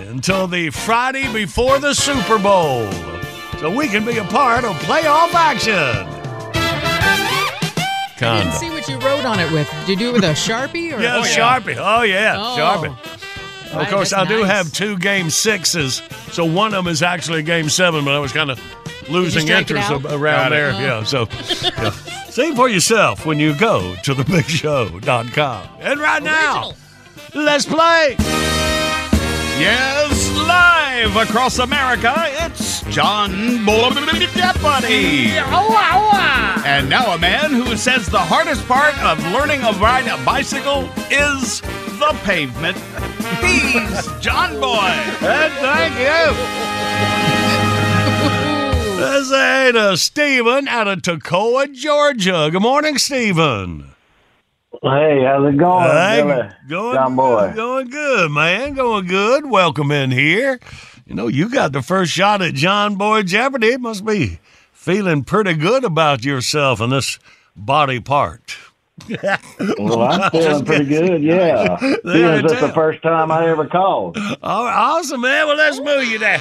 until 0.00 0.46
the 0.46 0.70
Friday 0.70 1.32
before 1.32 1.78
the 1.78 1.94
Super 1.94 2.38
Bowl 2.38 2.90
so 3.58 3.74
we 3.74 3.88
can 3.88 4.04
be 4.04 4.18
a 4.18 4.24
part 4.24 4.64
of 4.64 4.72
playoff 4.80 5.32
action. 5.34 5.74
I 6.54 8.18
Kinda. 8.18 8.44
didn't 8.44 8.54
see 8.54 8.70
what 8.70 8.88
you 8.88 8.98
wrote 8.98 9.24
on 9.26 9.38
it 9.40 9.50
with. 9.52 9.70
Did 9.86 9.88
you 10.00 10.06
do 10.06 10.08
it 10.10 10.12
with 10.14 10.24
a 10.24 10.28
Sharpie? 10.32 10.96
Or? 10.96 11.02
Yeah, 11.02 11.18
oh, 11.18 11.22
Sharpie. 11.22 11.76
Oh, 11.78 12.02
yeah, 12.02 12.34
Oh. 12.38 12.56
Sharpie. 12.58 12.96
Of 13.74 13.88
course, 13.88 14.12
I 14.14 14.24
that's 14.24 14.30
do 14.30 14.42
have 14.44 14.72
two 14.72 14.96
game 14.96 15.28
sixes, 15.28 16.00
so 16.30 16.46
one 16.46 16.68
of 16.72 16.84
them 16.84 16.90
is 16.90 17.02
actually 17.02 17.42
game 17.42 17.68
seven, 17.68 18.06
but 18.06 18.14
I 18.14 18.18
was 18.18 18.32
kind 18.32 18.50
of 18.50 18.58
losing 19.08 19.48
interest 19.48 19.90
around 19.90 20.50
there. 20.50 20.70
Yeah, 20.72 21.02
so 21.04 21.28
yeah. 21.62 21.90
see 22.28 22.54
for 22.54 22.68
yourself 22.68 23.26
when 23.26 23.38
you 23.38 23.54
go 23.58 23.94
to 24.02 24.14
thebigshow.com. 24.14 25.68
And 25.80 26.00
right 26.00 26.22
now, 26.22 26.72
let's 27.34 27.66
play. 27.66 28.16
Yes, 29.58 30.30
live 30.46 31.16
across 31.16 31.58
America, 31.58 32.12
it's 32.44 32.82
John 32.90 33.64
Boy 33.64 33.88
Jeopardy. 34.34 35.30
And 36.66 36.90
now 36.90 37.14
a 37.14 37.18
man 37.18 37.52
who 37.52 37.74
says 37.76 38.06
the 38.06 38.18
hardest 38.18 38.66
part 38.68 38.98
of 39.02 39.18
learning 39.32 39.60
to 39.60 39.72
ride 39.80 40.06
a 40.08 40.22
bicycle 40.24 40.90
is 41.10 41.62
the 41.62 42.14
pavement. 42.24 42.76
He's 43.40 44.06
John 44.20 44.60
Boy. 44.60 44.92
And 45.22 45.52
thank 45.54 45.94
you. 45.98 47.35
Let's 48.98 49.28
say 49.28 49.72
to 49.72 49.96
Stephen 49.96 50.68
out 50.68 50.88
of 50.88 51.00
Toccoa, 51.02 51.72
Georgia. 51.72 52.48
Good 52.50 52.62
morning, 52.62 52.96
Stephen. 52.98 53.90
Hey, 54.82 55.22
how's 55.24 55.52
it 55.52 55.56
going, 55.58 55.84
Hey, 55.90 56.22
Billy? 56.22 56.48
going 56.68 56.94
John 56.94 57.16
Boy. 57.16 57.52
going 57.54 57.88
good, 57.88 58.30
man. 58.30 58.74
Going 58.74 59.06
good. 59.06 59.50
Welcome 59.50 59.90
in 59.90 60.10
here. 60.10 60.58
You 61.06 61.14
know, 61.14 61.28
you 61.28 61.48
got 61.50 61.72
the 61.72 61.82
first 61.82 62.12
shot 62.12 62.42
at 62.42 62.54
John 62.54 62.96
Boy 62.96 63.22
Jeopardy. 63.22 63.68
It 63.68 63.80
must 63.80 64.04
be 64.04 64.38
feeling 64.72 65.24
pretty 65.24 65.54
good 65.54 65.84
about 65.84 66.24
yourself 66.24 66.80
and 66.80 66.92
this 66.92 67.18
body 67.54 68.00
part. 68.00 68.56
Well, 69.78 70.02
I'm 70.02 70.30
feeling 70.32 70.64
pretty 70.64 70.86
good, 70.86 71.22
yeah. 71.22 71.76
There 71.80 71.98
Seeing 72.02 72.16
you 72.16 72.28
as 72.28 72.52
it's 72.52 72.60
the 72.62 72.72
first 72.72 73.02
time 73.02 73.30
I 73.30 73.46
ever 73.48 73.66
called. 73.66 74.16
All 74.42 74.64
right, 74.64 74.74
awesome, 74.74 75.20
man. 75.20 75.46
Well, 75.46 75.56
let's 75.56 75.78
move 75.80 76.04
you 76.04 76.18
there. 76.18 76.38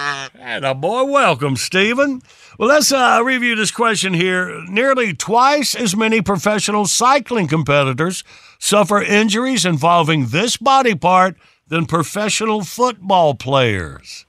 And 0.00 0.64
a 0.64 0.74
boy, 0.74 1.04
welcome, 1.04 1.56
Stephen. 1.56 2.22
Well, 2.58 2.70
let's 2.70 2.90
uh, 2.90 3.20
review 3.22 3.54
this 3.54 3.70
question 3.70 4.14
here. 4.14 4.64
Nearly 4.66 5.12
twice 5.12 5.74
as 5.74 5.94
many 5.94 6.22
professional 6.22 6.86
cycling 6.86 7.48
competitors 7.48 8.24
suffer 8.58 9.02
injuries 9.02 9.66
involving 9.66 10.28
this 10.28 10.56
body 10.56 10.94
part 10.94 11.36
than 11.68 11.84
professional 11.84 12.64
football 12.64 13.34
players. 13.34 14.24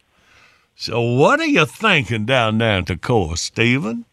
So, 0.75 1.01
what 1.01 1.39
are 1.39 1.45
you 1.45 1.65
thinking 1.65 2.25
down 2.25 2.57
there 2.57 2.79
at 2.79 2.87
the 2.87 2.97
course, 2.97 3.41
Stephen? 3.41 4.05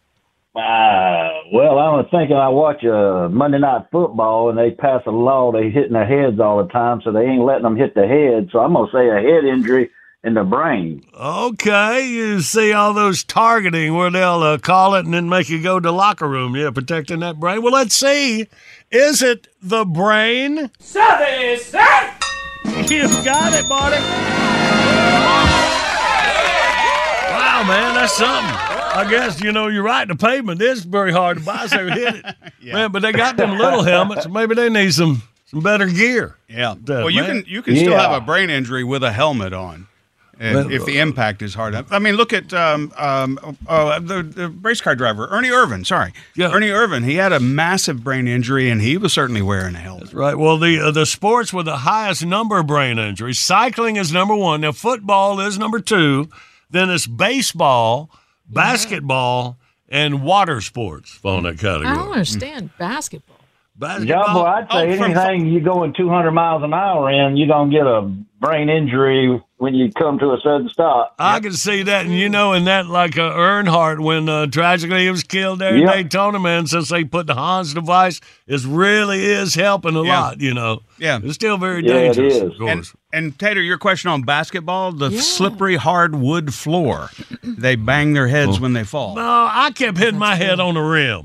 Uh, 0.55 1.31
well, 1.53 1.79
I 1.79 1.91
was 1.91 2.07
thinking 2.11 2.37
I 2.37 2.49
watch 2.49 2.85
uh, 2.85 3.29
Monday 3.31 3.59
Night 3.59 3.87
Football 3.91 4.51
and 4.51 4.59
they 4.59 4.71
pass 4.71 5.03
a 5.07 5.11
law 5.11 5.51
they 5.51 5.71
hitting 5.71 5.93
their 5.93 6.07
heads 6.07 6.39
all 6.41 6.63
the 6.63 6.69
time, 6.71 7.01
so 7.03 7.11
they 7.11 7.27
ain't 7.27 7.45
letting 7.45 7.65
them 7.65 7.77
hit 7.77 7.95
the 7.95 8.07
head. 8.07 8.49
So 8.53 8.61
I'm 8.61 8.75
gonna 8.75 8.91
say 8.93 9.09
a 9.09 9.21
head 9.21 9.45
injury 9.45 9.91
in 10.25 10.35
the 10.35 10.45
brain. 10.45 11.05
Okay, 11.15 12.09
you 12.09 12.41
see 12.41 12.73
all 12.73 12.93
those 12.93 13.23
targeting 13.25 13.95
where 13.95 14.11
they'll 14.11 14.43
uh, 14.43 14.59
call 14.59 14.95
it 14.95 15.05
and 15.05 15.15
then 15.15 15.29
make 15.29 15.49
you 15.49 15.63
go 15.63 15.79
to 15.79 15.91
locker 15.93 16.29
room. 16.29 16.57
Yeah, 16.57 16.71
protecting 16.71 17.21
that 17.21 17.39
brain. 17.39 17.63
Well, 17.63 17.73
let's 17.73 17.95
see. 17.95 18.47
Is 18.91 19.23
it 19.23 19.49
the 19.63 19.85
brain? 19.85 20.71
Service! 20.79 21.73
You've 22.91 23.25
got 23.25 23.53
it, 23.55 23.69
buddy. 23.69 23.97
Wow, 27.31 27.65
man, 27.67 27.95
that's 27.95 28.17
something. 28.17 28.55
I 28.99 29.07
guess 29.09 29.41
you 29.41 29.53
know 29.53 29.69
you're 29.69 29.83
right. 29.83 30.07
The 30.09 30.17
pavement 30.17 30.61
is 30.61 30.85
very 30.85 31.13
hard 31.13 31.39
to 31.39 31.45
buy, 31.45 31.67
so 31.67 31.87
hit 31.89 32.17
it, 32.17 32.25
man. 32.73 32.91
But 32.91 33.03
they 33.03 33.13
got 33.13 33.37
them 33.37 33.57
little 33.57 33.83
helmets. 33.83 34.27
Maybe 34.29 34.55
they 34.55 34.69
need 34.69 34.93
some 34.93 35.23
some 35.47 35.61
better 35.61 35.87
gear. 35.87 36.37
Yeah. 36.49 36.75
That, 36.85 36.99
well, 37.05 37.11
you 37.11 37.23
can 37.23 37.45
you 37.47 37.63
can 37.63 37.77
still 37.77 37.97
have 37.97 38.13
a 38.13 38.25
brain 38.25 38.51
injury 38.51 38.85
with 38.85 39.03
a 39.03 39.13
helmet 39.13 39.53
on. 39.53 39.87
If, 40.41 40.55
Well, 40.55 40.71
if 40.73 40.85
the 40.85 40.99
impact 41.01 41.43
is 41.43 41.55
hard 41.55 41.75
enough. 41.75 41.91
I 41.91 41.99
mean, 41.99 42.15
look 42.15 42.33
at 42.33 42.55
um, 42.55 42.93
um, 42.97 43.57
uh, 43.67 43.99
the, 43.99 44.23
the 44.23 44.49
race 44.49 44.81
car 44.81 44.95
driver, 44.95 45.27
Ernie 45.31 45.49
Irvan. 45.49 45.85
Sorry. 45.85 46.13
Ernie 46.41 46.69
Irvan. 46.69 47.05
He 47.05 47.17
had 47.17 47.33
a 47.33 47.41
massive 47.41 48.05
brain 48.05 48.29
injury, 48.29 48.71
and 48.71 48.81
he 48.81 48.97
was 48.97 49.13
certainly 49.13 49.43
wearing 49.43 49.75
a 49.75 49.79
helmet. 49.81 50.13
Right. 50.13 50.37
Well, 50.37 50.57
the 50.57 50.79
uh, 50.79 50.91
the 50.93 51.07
sports 51.07 51.53
with 51.53 51.67
the 51.67 51.79
highest 51.79 52.25
number 52.25 52.59
of 52.59 52.69
brain 52.69 52.99
injuries, 52.99 53.41
cycling 53.41 53.97
is 53.97 54.13
number 54.13 54.37
one. 54.37 54.61
Now, 54.61 54.71
football 54.73 55.41
is 55.41 55.59
number 55.59 55.81
two. 55.81 56.29
Then 56.71 56.89
it's 56.91 57.07
baseball, 57.07 58.09
basketball, 58.49 59.57
and 59.89 60.23
water 60.23 60.61
sports 60.61 61.11
fall 61.11 61.39
in 61.39 61.45
that 61.45 61.59
category. 61.59 61.87
I 61.89 61.95
don't 61.97 62.13
understand 62.13 62.71
basketball. 62.79 63.37
John 63.81 64.35
Boy, 64.35 64.43
I'd 64.43 64.71
say 64.73 64.93
Oh, 64.93 64.97
from- 64.97 65.13
anything 65.17 65.47
you 65.53 65.61
going 65.61 65.95
200 65.95 66.31
miles 66.33 66.63
an 66.65 66.75
hour 66.75 67.11
in, 67.11 67.37
you're 67.37 67.47
gonna 67.49 67.71
get 67.71 67.87
a 67.87 68.03
brain 68.41 68.69
injury 68.69 69.41
when 69.59 69.75
you 69.75 69.91
come 69.93 70.19
to 70.21 70.33
a 70.33 70.41
sudden 70.41 70.69
stop. 70.69 71.15
I 71.19 71.41
can 71.41 71.53
see 71.53 71.83
that, 71.83 72.07
and 72.07 72.15
you 72.15 72.29
know, 72.29 72.53
in 72.53 72.65
that 72.65 72.87
like 72.87 73.19
uh, 73.19 73.31
Earnhardt 73.33 74.01
when 74.01 74.29
uh, 74.29 74.47
tragically 74.47 75.03
he 75.05 75.11
was 75.11 75.25
killed 75.25 75.59
there 75.59 75.77
Yep. 75.77 75.97
in 75.97 76.03
Daytona, 76.05 76.39
man. 76.39 76.67
Since 76.67 76.89
they 76.89 77.05
put 77.05 77.27
the 77.27 77.35
Hans 77.35 77.75
device, 77.75 78.21
it 78.47 78.65
really 78.65 79.25
is 79.25 79.55
helping 79.55 79.97
a 79.97 80.03
Yeah. 80.05 80.21
lot. 80.21 80.41
You 80.41 80.55
know, 80.55 80.81
Yeah. 80.99 81.19
it's 81.23 81.35
still 81.35 81.59
very 81.59 81.83
dangerous. 81.83 82.39
Of 82.41 82.57
course. 82.59 82.95
And, 83.13 83.25
and 83.25 83.39
Tater, 83.39 83.61
your 83.63 83.79
question 83.79 84.11
on 84.11 84.23
basketball, 84.23 84.93
the 84.93 85.11
slippery 85.21 85.77
hard 85.77 86.15
wood 86.15 86.55
floor. 86.55 87.11
They 87.43 87.75
bang 87.75 88.13
their 88.13 88.29
heads 88.29 88.61
when 88.61 88.75
they 88.75 88.85
fall. 88.85 89.17
No, 89.17 89.23
I 89.51 89.71
kept 89.75 89.99
hitting 89.99 90.19
my 90.19 90.35
head 90.37 90.61
on 90.61 90.75
the 90.75 90.81
rim. 90.81 91.25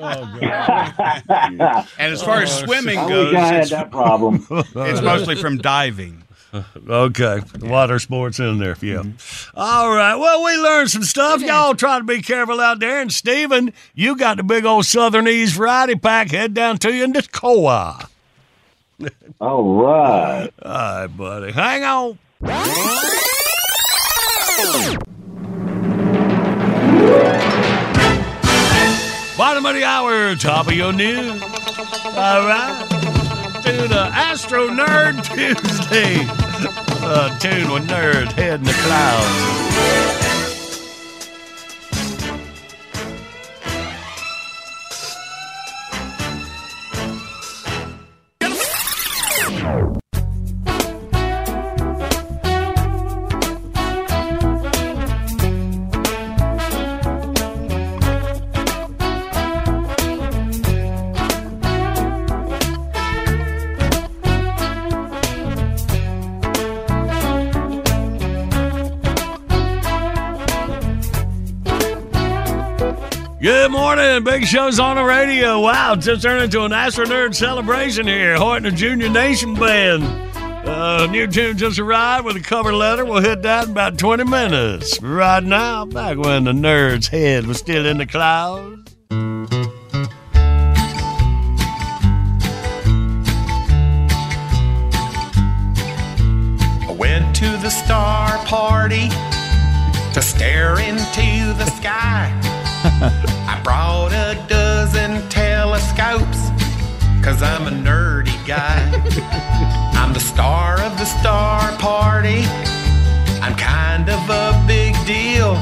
oh, 0.00 0.38
And 1.98 2.12
as 2.12 2.22
far 2.22 2.42
as 2.42 2.50
Oh, 2.62 2.66
swimming 2.66 2.96
goes, 3.08 3.32
wish 3.32 3.40
I 3.40 3.46
had 3.46 3.54
it's- 3.56 3.70
that 3.70 3.90
problem. 3.92 4.46
it's 4.50 5.00
mostly 5.02 5.36
from 5.36 5.58
diving. 5.58 6.22
Okay, 6.88 7.40
water 7.62 7.98
sports 7.98 8.38
in 8.38 8.58
there, 8.58 8.76
yeah. 8.80 8.98
Mm-hmm. 8.98 9.58
All 9.58 9.94
right, 9.94 10.14
well, 10.14 10.44
we 10.44 10.56
learned 10.56 10.90
some 10.90 11.02
stuff. 11.02 11.40
Y'all 11.40 11.74
try 11.74 11.98
to 11.98 12.04
be 12.04 12.22
careful 12.22 12.60
out 12.60 12.78
there. 12.78 13.00
And 13.00 13.12
Steven, 13.12 13.72
you 13.94 14.16
got 14.16 14.36
the 14.36 14.42
big 14.42 14.64
old 14.64 14.86
Southern 14.86 15.26
Ease 15.26 15.52
variety 15.56 15.96
pack. 15.96 16.30
Head 16.30 16.54
down 16.54 16.78
to 16.78 16.94
you 16.94 17.04
in 17.04 17.12
Toccoa. 17.12 18.08
All 19.40 19.74
right. 19.74 20.50
All 20.62 20.72
right, 20.72 21.06
buddy. 21.08 21.52
Hang 21.52 21.84
on. 21.84 22.18
Bottom 29.36 29.66
of 29.66 29.74
the 29.74 29.84
hour, 29.84 30.36
top 30.36 30.68
of 30.68 30.74
your 30.74 30.92
news. 30.92 31.42
All 31.42 32.46
right. 32.46 32.86
To 33.64 33.88
the 33.88 34.10
Astro 34.12 34.68
Nerd 34.68 35.24
Tuesday. 35.34 36.43
Uh, 37.06 37.38
tune 37.38 37.70
with 37.70 37.86
Nerd 37.86 38.32
Head 38.32 38.60
in 38.60 38.64
the 38.64 38.72
Clouds. 38.72 40.23
Big 74.34 74.46
show's 74.46 74.80
on 74.80 74.96
the 74.96 75.04
radio. 75.04 75.60
Wow, 75.60 75.94
just 75.94 76.22
turned 76.22 76.42
into 76.42 76.64
an 76.64 76.72
Astro 76.72 77.04
Nerd 77.04 77.36
celebration 77.36 78.04
here. 78.04 78.34
Horton 78.36 78.66
and 78.66 78.76
Junior 78.76 79.08
Nation 79.08 79.54
Band. 79.54 80.02
Uh, 80.68 81.06
new 81.06 81.28
tune 81.28 81.56
just 81.56 81.78
arrived 81.78 82.24
with 82.24 82.34
a 82.34 82.40
cover 82.40 82.74
letter. 82.74 83.04
We'll 83.04 83.22
hit 83.22 83.42
that 83.42 83.66
in 83.66 83.70
about 83.70 83.96
20 83.96 84.24
minutes. 84.24 85.00
Right 85.00 85.40
now, 85.40 85.84
back 85.84 86.18
when 86.18 86.42
the 86.42 86.50
nerd's 86.50 87.06
head 87.06 87.46
was 87.46 87.58
still 87.58 87.86
in 87.86 87.98
the 87.98 88.06
clouds. 88.06 88.83
Cause 107.24 107.42
I'm 107.42 107.66
a 107.66 107.70
nerdy 107.70 108.36
guy. 108.46 108.76
I'm 109.94 110.12
the 110.12 110.20
star 110.20 110.78
of 110.82 110.98
the 110.98 111.06
star 111.06 111.72
party. 111.78 112.42
I'm 113.40 113.56
kind 113.56 114.10
of 114.10 114.20
a 114.28 114.62
big 114.66 114.94
deal. 115.06 115.54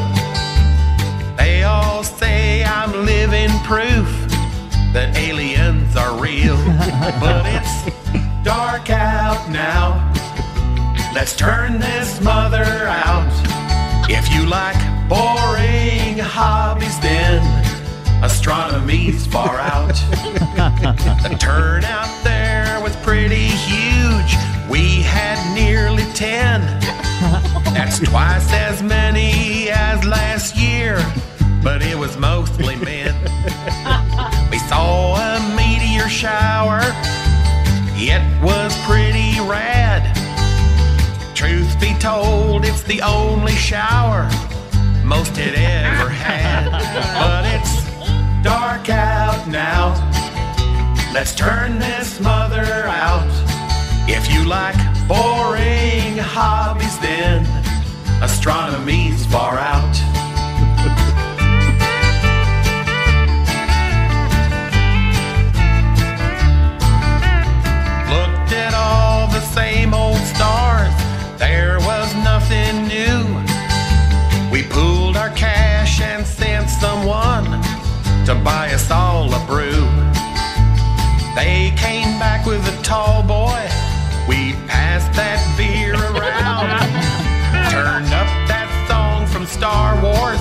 They 1.37 1.63
all 1.63 2.03
say 2.03 2.65
I'm 2.65 3.07
living 3.07 3.51
proof 3.61 4.11
that 4.93 5.17
aliens 5.17 5.95
are 5.95 6.21
real. 6.21 6.57
but 7.21 7.47
it's 7.47 8.43
dark 8.43 8.91
out 8.91 9.49
now. 9.49 10.11
Let's 11.15 11.37
turn 11.37 11.79
this 11.79 12.21
mother 12.21 12.65
out. 12.89 13.31
If 14.11 14.35
you 14.35 14.47
like 14.47 14.81
boring 15.09 16.19
hobbies, 16.19 16.99
then 16.99 17.62
astronomy's 18.43 19.25
far 19.25 19.61
out. 19.61 19.95
the 21.23 21.37
turnout 21.39 22.25
there 22.25 22.81
was 22.83 22.97
pretty 22.97 23.47
huge. 23.47 24.35
We 24.69 25.01
had 25.01 25.39
nearly 25.55 26.03
10. 26.15 26.61
That's 27.73 28.01
twice 28.01 28.53
as 28.53 28.83
many 28.83 29.71
as 29.71 30.05
last 30.05 30.57
year, 30.57 30.97
but 31.63 31.83
it 31.83 31.97
was 31.97 32.17
mostly 32.17 32.75
men. 32.75 33.15
We 34.51 34.59
saw 34.59 35.15
a 35.15 35.39
meteor 35.57 36.09
shower. 36.09 36.81
It 37.95 38.43
was 38.43 38.77
pretty 38.83 39.39
rad. 39.49 40.03
Truth 41.37 41.81
be 41.81 41.95
told, 42.01 42.65
it's 42.65 42.83
the 42.83 43.03
only 43.03 43.53
shower 43.53 44.29
most 45.05 45.37
had 45.37 45.55
ever 45.55 46.09
had. 46.09 46.71
But 46.71 47.52
dark 48.43 48.91
out 48.91 49.47
now. 49.47 49.95
Let's 51.15 51.35
turn 51.35 51.79
this 51.79 52.21
mother 52.21 52.65
out. 52.87 53.31
If 54.09 54.33
you 54.33 54.45
like 54.45 54.77
boring 55.07 56.19
hobbies 56.19 56.99
then. 56.99 57.47
Astronomy's 58.23 59.27
far 59.27 59.59
out. 59.59 60.32
To 78.27 78.35
buy 78.37 78.71
us 78.73 78.89
all 78.91 79.33
a 79.35 79.47
brew. 79.47 79.83
They 81.35 81.73
came 81.77 82.19
back 82.21 82.47
with 82.47 82.63
a 82.69 82.83
tall 82.83 83.23
boy. 83.23 83.63
We 84.29 84.53
passed 84.69 85.13
that 85.15 85.43
beer 85.59 85.95
around, 85.95 86.71
turned 87.73 88.13
up 88.15 88.31
that 88.47 88.71
song 88.87 89.27
from 89.27 89.45
Star 89.45 90.01
Wars, 90.01 90.39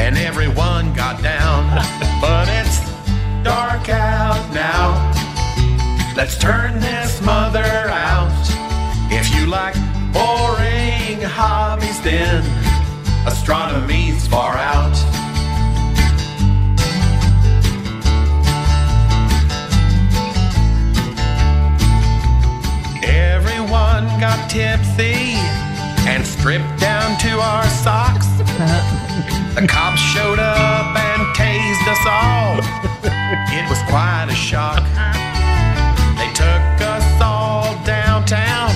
and 0.00 0.16
everyone 0.16 0.94
got 0.94 1.22
down. 1.22 1.68
But 2.22 2.48
it's 2.48 2.80
dark 3.42 3.90
out 3.90 4.40
now. 4.54 5.12
Let's 6.16 6.38
turn 6.38 6.80
this 6.80 7.20
mother 7.20 7.60
out. 7.64 8.32
If 9.12 9.34
you 9.34 9.46
like 9.46 9.74
boring 10.14 11.20
hobbies, 11.20 12.00
then 12.00 12.42
astronomy's 13.26 14.26
far 14.26 14.56
out. 14.56 15.15
Tipsy 24.48 25.36
and 26.06 26.24
stripped 26.24 26.78
down 26.78 27.18
to 27.18 27.40
our 27.40 27.64
socks. 27.68 28.26
The 29.54 29.66
cops 29.68 30.00
showed 30.00 30.38
up 30.38 30.94
and 30.96 31.22
tased 31.34 31.86
us 31.88 32.04
all. 32.06 32.58
It 33.52 33.68
was 33.68 33.80
quite 33.88 34.26
a 34.30 34.34
shock. 34.34 34.82
They 36.16 36.30
took 36.32 36.80
us 36.86 37.20
all 37.20 37.74
downtown 37.84 38.70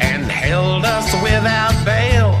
and 0.00 0.24
held 0.30 0.84
us 0.84 1.12
without 1.22 1.74
bail. 1.84 2.38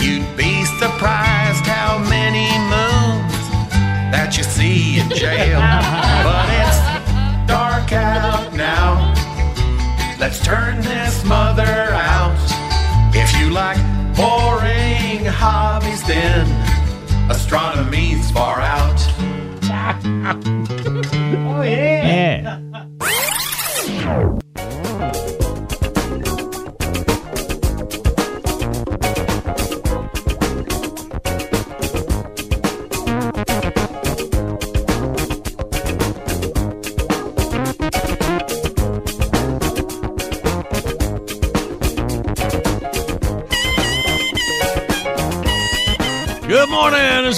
You'd 0.00 0.36
be 0.36 0.64
surprised 0.78 1.66
how 1.66 1.98
many 1.98 2.48
moons 2.70 3.42
that 4.12 4.34
you 4.36 4.44
see 4.44 5.00
in 5.00 5.08
jail. 5.10 5.60
But 6.22 6.46
it's 6.62 6.80
dark 7.48 7.92
out 7.92 8.52
now. 8.54 9.12
Let's 10.20 10.38
turn 10.44 10.80
this 10.82 11.01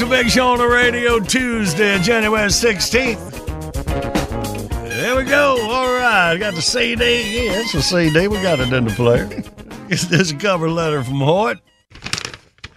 a 0.04 0.08
big 0.08 0.28
show 0.28 0.48
on 0.48 0.58
the 0.58 0.66
radio 0.66 1.18
Tuesday, 1.18 1.98
January 2.00 2.48
16th. 2.48 3.30
There 4.90 5.16
we 5.16 5.24
go. 5.24 5.56
All 5.70 5.86
right. 5.94 6.36
Got 6.36 6.54
the 6.54 6.60
CD. 6.62 7.44
Yeah, 7.46 7.60
it's 7.60 7.72
a 7.74 7.80
CD. 7.82 8.28
We 8.28 8.42
got 8.42 8.60
it 8.60 8.72
in 8.72 8.84
the 8.84 8.90
player. 8.94 9.28
It's 9.90 10.06
this 10.06 10.32
cover 10.32 10.70
letter 10.70 11.04
from 11.04 11.20
Hoyt. 11.20 11.58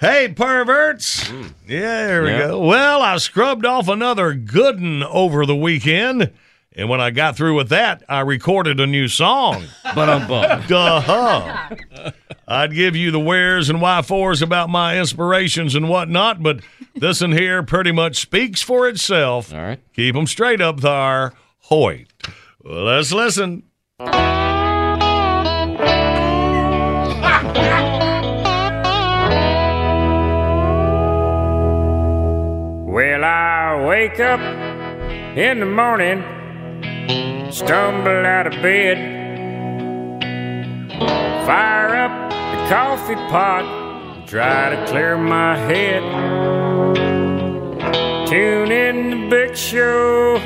Hey, 0.02 0.28
perverts. 0.28 1.26
Hmm. 1.28 1.44
Yeah, 1.66 2.06
there 2.08 2.24
we 2.24 2.30
Yeah. 2.32 2.48
go. 2.50 2.60
Well, 2.60 3.02
I 3.02 3.16
scrubbed 3.18 3.66
off 3.66 3.88
another 3.88 4.34
good 4.34 4.82
one 4.82 5.04
over 5.04 5.46
the 5.46 5.56
weekend. 5.56 6.32
And 6.76 6.90
when 6.90 7.00
I 7.00 7.12
got 7.12 7.38
through 7.38 7.56
with 7.56 7.70
that, 7.70 8.04
I 8.10 8.20
recorded 8.20 8.82
a 8.82 8.86
new 8.86 9.08
song. 9.08 9.68
But 9.96 10.10
I'm 10.10 10.28
Duh. 10.68 11.70
I'd 12.48 12.74
give 12.74 12.96
you 12.96 13.12
the 13.12 13.20
wheres 13.20 13.70
and 13.70 13.82
why 13.82 14.02
fors 14.02 14.42
about 14.42 14.70
my 14.70 14.98
inspirations 14.98 15.76
and 15.76 15.90
whatnot, 15.90 16.42
but 16.42 16.62
this 16.96 17.22
in 17.22 17.34
here 17.34 17.62
pretty 17.62 17.92
much 17.92 18.16
speaks 18.18 18.62
for 18.62 18.88
itself. 18.88 19.54
All 19.54 19.60
right. 19.60 19.80
Keep 19.94 20.16
'em 20.16 20.28
straight 20.28 20.62
up 20.62 20.80
there, 20.80 21.34
Hoyt. 21.64 22.08
Well, 22.64 22.84
let's 22.86 23.12
listen. 23.12 23.64
Well, 32.90 33.24
I 33.24 33.86
wake 33.88 34.20
up 34.20 34.40
in 35.38 35.60
the 35.60 35.66
morning, 35.66 36.24
stumble 37.52 38.26
out 38.26 38.48
of 38.48 38.54
bed, 38.62 38.98
fire 41.46 41.96
up 41.96 42.27
the 42.27 42.27
coffee 42.70 43.16
pot, 43.32 44.28
try 44.28 44.76
to 44.76 44.86
clear 44.88 45.18
my 45.18 45.56
head. 45.56 46.04
Tune 48.28 48.72
in 48.74 49.10
the 49.10 49.30
big 49.30 49.56
show 49.56 50.38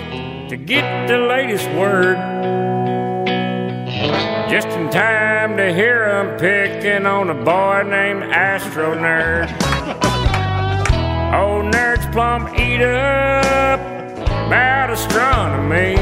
to 0.47 0.55
get 0.55 1.07
the 1.07 1.17
latest 1.17 1.67
word. 1.71 2.17
Just 4.51 4.67
in 4.67 4.89
time 4.91 5.57
to 5.57 5.73
hear 5.73 6.03
'em 6.03 6.37
picking 6.37 7.07
on 7.07 7.31
a 7.31 7.33
boy 7.33 7.81
named 7.87 8.23
Astro 8.31 8.93
Nerd. 8.93 9.49
Old 11.33 11.73
nerds 11.73 12.05
plumb 12.11 12.53
eat 12.55 12.83
up 12.83 13.79
about 14.45 14.91
astronomy. 14.91 15.95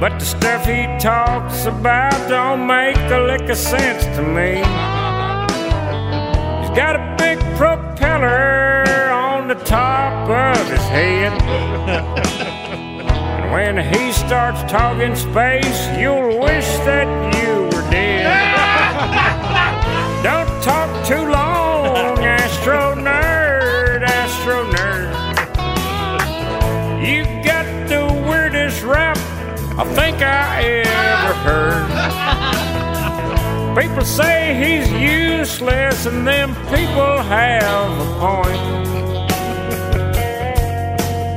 But 0.00 0.18
the 0.18 0.24
stuff 0.24 0.66
he 0.66 0.86
talks 0.98 1.66
about 1.66 2.28
don't 2.28 2.66
make 2.66 2.96
a 2.96 3.20
lick 3.20 3.48
of 3.48 3.56
sense 3.56 4.04
to 4.16 4.22
me. 4.22 4.56
He's 6.60 6.76
got 6.76 6.96
a 6.96 7.14
big 7.16 7.38
propeller 7.56 9.08
on 9.10 9.48
the 9.48 9.54
top 9.54 10.28
of 10.28 10.68
his 10.68 10.82
head. 10.88 11.32
and 13.40 13.52
when 13.52 13.78
he 13.78 14.12
starts 14.12 14.60
talking 14.70 15.14
space, 15.14 15.88
you'll 15.96 16.40
wish 16.40 16.68
that 16.88 17.06
you 17.36 17.53
think 30.14 30.28
I 30.28 30.62
ever 30.86 31.34
heard. 31.46 31.86
People 33.80 34.04
say 34.04 34.54
he's 34.54 34.88
useless, 34.92 36.06
and 36.06 36.26
them 36.26 36.54
people 36.66 37.22
have 37.22 38.00
a 38.00 38.04
point. 38.20 38.60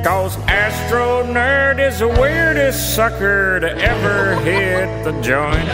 Cause 0.04 0.36
Astro 0.46 1.24
Nerd 1.24 1.80
is 1.80 1.98
the 1.98 2.08
weirdest 2.08 2.94
sucker 2.94 3.60
to 3.60 3.68
ever 3.68 4.36
hit 4.36 5.04
the 5.04 5.12
joint. 5.20 5.68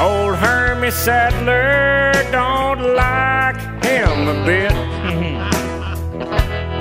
Old 0.00 0.36
Hermie 0.36 0.90
Sadler 0.90 2.12
don't 2.32 2.80
like 2.96 3.29
him 4.20 4.28
a 4.28 4.44
bit. 4.44 4.70
Mm-hmm. 4.72 5.40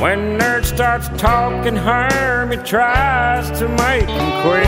when 0.01 0.37
Nerd 0.39 0.65
starts 0.65 1.07
talking, 1.17 1.75
Hermie 1.75 2.57
tries 2.57 3.49
to 3.59 3.67
make 3.67 4.07
him 4.07 4.41
quit. 4.43 4.67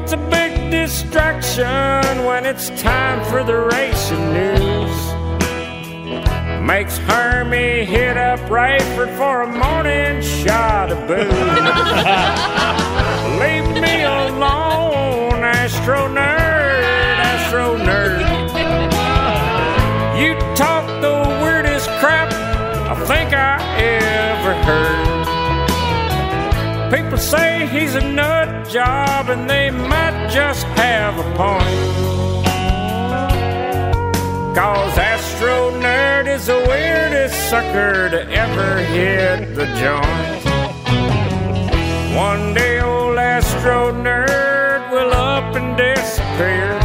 It's 0.00 0.12
a 0.12 0.16
big 0.16 0.70
distraction 0.70 2.24
when 2.24 2.44
it's 2.44 2.70
time 2.80 3.24
for 3.30 3.44
the 3.44 3.56
racing 3.72 4.32
news. 4.32 4.96
Makes 6.62 6.98
Hermie 6.98 7.84
hit 7.84 8.16
up 8.16 8.40
Rayford 8.40 9.16
for 9.16 9.42
a 9.42 9.46
morning 9.46 10.20
shot 10.22 10.90
of 10.90 11.06
booze. 11.06 11.28
Leave 13.40 13.68
me 13.80 14.02
alone, 14.02 15.44
Astro 15.44 16.08
Nerd, 16.08 17.18
Astro 17.18 17.76
Nerd 17.78 18.25
talk 20.56 20.86
the 21.02 21.12
weirdest 21.42 21.86
crap 22.00 22.32
I 22.32 22.94
think 23.04 23.34
I 23.34 23.60
ever 23.78 24.54
heard. 24.64 25.26
People 26.90 27.18
say 27.18 27.66
he's 27.66 27.94
a 27.94 28.00
nut 28.00 28.66
job 28.66 29.28
and 29.28 29.50
they 29.50 29.70
might 29.70 30.30
just 30.30 30.64
have 30.78 31.18
a 31.18 31.24
point. 31.36 32.06
Cause 34.56 34.96
Astro 34.96 35.72
Nerd 35.72 36.26
is 36.26 36.46
the 36.46 36.64
weirdest 36.66 37.50
sucker 37.50 38.08
to 38.08 38.26
ever 38.30 38.78
hit 38.78 39.54
the 39.54 39.66
joint. 39.82 40.44
One 42.16 42.54
day 42.54 42.80
old 42.80 43.18
Astro 43.18 43.92
Nerd 43.92 44.90
will 44.90 45.12
up 45.12 45.54
and 45.54 45.76
disappear. 45.76 46.75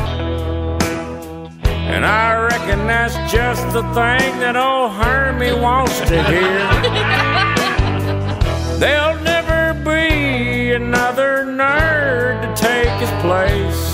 And 1.94 2.06
I 2.06 2.42
reckon 2.44 2.88
that's 2.88 3.16
just 3.32 3.62
the 3.74 3.84
thing 3.94 4.40
that 4.40 4.56
old 4.56 4.92
Hermie 4.94 5.54
wants 5.54 6.00
to 6.00 6.24
hear. 6.24 6.60
There'll 8.80 9.20
never 9.22 9.74
be 9.84 10.72
another 10.72 11.44
nerd 11.46 12.42
to 12.42 12.50
take 12.56 12.90
his 13.04 13.12
place. 13.22 13.92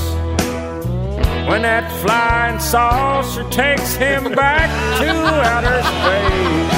When 1.50 1.64
that 1.64 1.92
flying 2.04 2.60
saucer 2.60 3.44
takes 3.50 3.96
him 3.96 4.32
back 4.36 4.70
to 5.00 5.10
outer 5.52 5.82
space. 5.92 6.78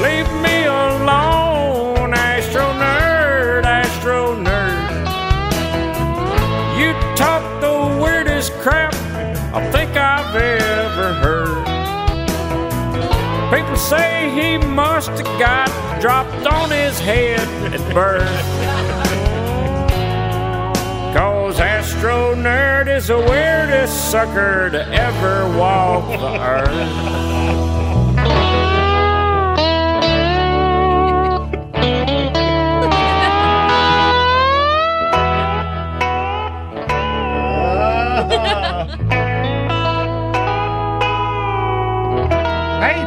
Leave 0.00 0.30
me 0.40 0.64
alone, 0.64 2.14
Astro 2.14 2.62
Nerd, 2.80 3.64
Astro 3.64 4.36
Nerd. 4.36 5.04
You 6.80 6.94
talk 7.14 7.42
the 7.60 8.02
weirdest 8.02 8.52
crap 8.62 8.94
I 9.52 9.68
think 9.72 9.96
I've 9.96 10.36
ever 10.36 11.12
heard. 11.14 11.66
People 13.52 13.76
say 13.76 14.30
he 14.30 14.58
must 14.64 15.10
have 15.10 15.38
got 15.40 16.00
dropped 16.00 16.46
on 16.46 16.70
his 16.70 17.00
head 17.00 17.40
at 17.74 17.94
birth. 17.94 18.28
Cause 21.16 21.58
Astro 21.58 22.36
Nerd 22.36 22.86
is 22.86 23.08
the 23.08 23.18
weirdest 23.18 24.12
sucker 24.12 24.70
to 24.70 24.86
ever 24.92 25.58
walk 25.58 26.06
the 26.06 26.40
earth. 26.40 27.69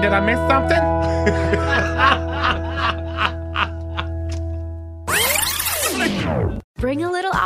Did 0.04 0.12
I 0.12 0.20
miss 0.20 0.40
something? 0.50 1.60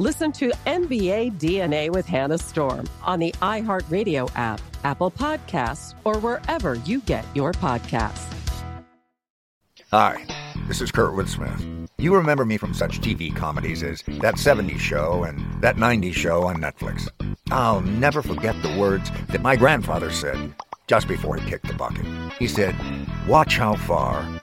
Listen 0.00 0.32
to 0.32 0.50
NBA 0.66 1.38
DNA 1.38 1.88
with 1.88 2.04
Hannah 2.04 2.38
Storm 2.38 2.88
on 3.04 3.20
the 3.20 3.30
iHeartRadio 3.40 4.28
app, 4.34 4.60
Apple 4.82 5.12
Podcasts, 5.12 5.94
or 6.02 6.18
wherever 6.18 6.74
you 6.74 7.00
get 7.02 7.24
your 7.32 7.52
podcasts. 7.52 8.26
Hi, 9.92 10.26
this 10.66 10.80
is 10.80 10.90
Kurtwood 10.90 11.28
Smith. 11.28 11.88
You 11.96 12.12
remember 12.12 12.44
me 12.44 12.56
from 12.56 12.74
such 12.74 13.00
TV 13.02 13.32
comedies 13.36 13.84
as 13.84 14.02
That 14.20 14.34
70s 14.34 14.80
Show 14.80 15.22
and 15.22 15.62
That 15.62 15.76
90s 15.76 16.14
Show 16.14 16.42
on 16.42 16.56
Netflix. 16.56 17.08
I'll 17.52 17.82
never 17.82 18.20
forget 18.20 18.60
the 18.62 18.76
words 18.76 19.12
that 19.28 19.42
my 19.42 19.54
grandfather 19.54 20.10
said 20.10 20.54
just 20.88 21.06
before 21.06 21.36
he 21.36 21.48
kicked 21.48 21.68
the 21.68 21.74
bucket. 21.74 22.04
He 22.40 22.48
said, 22.48 22.74
Watch 23.28 23.58
how 23.58 23.76
far 23.76 24.42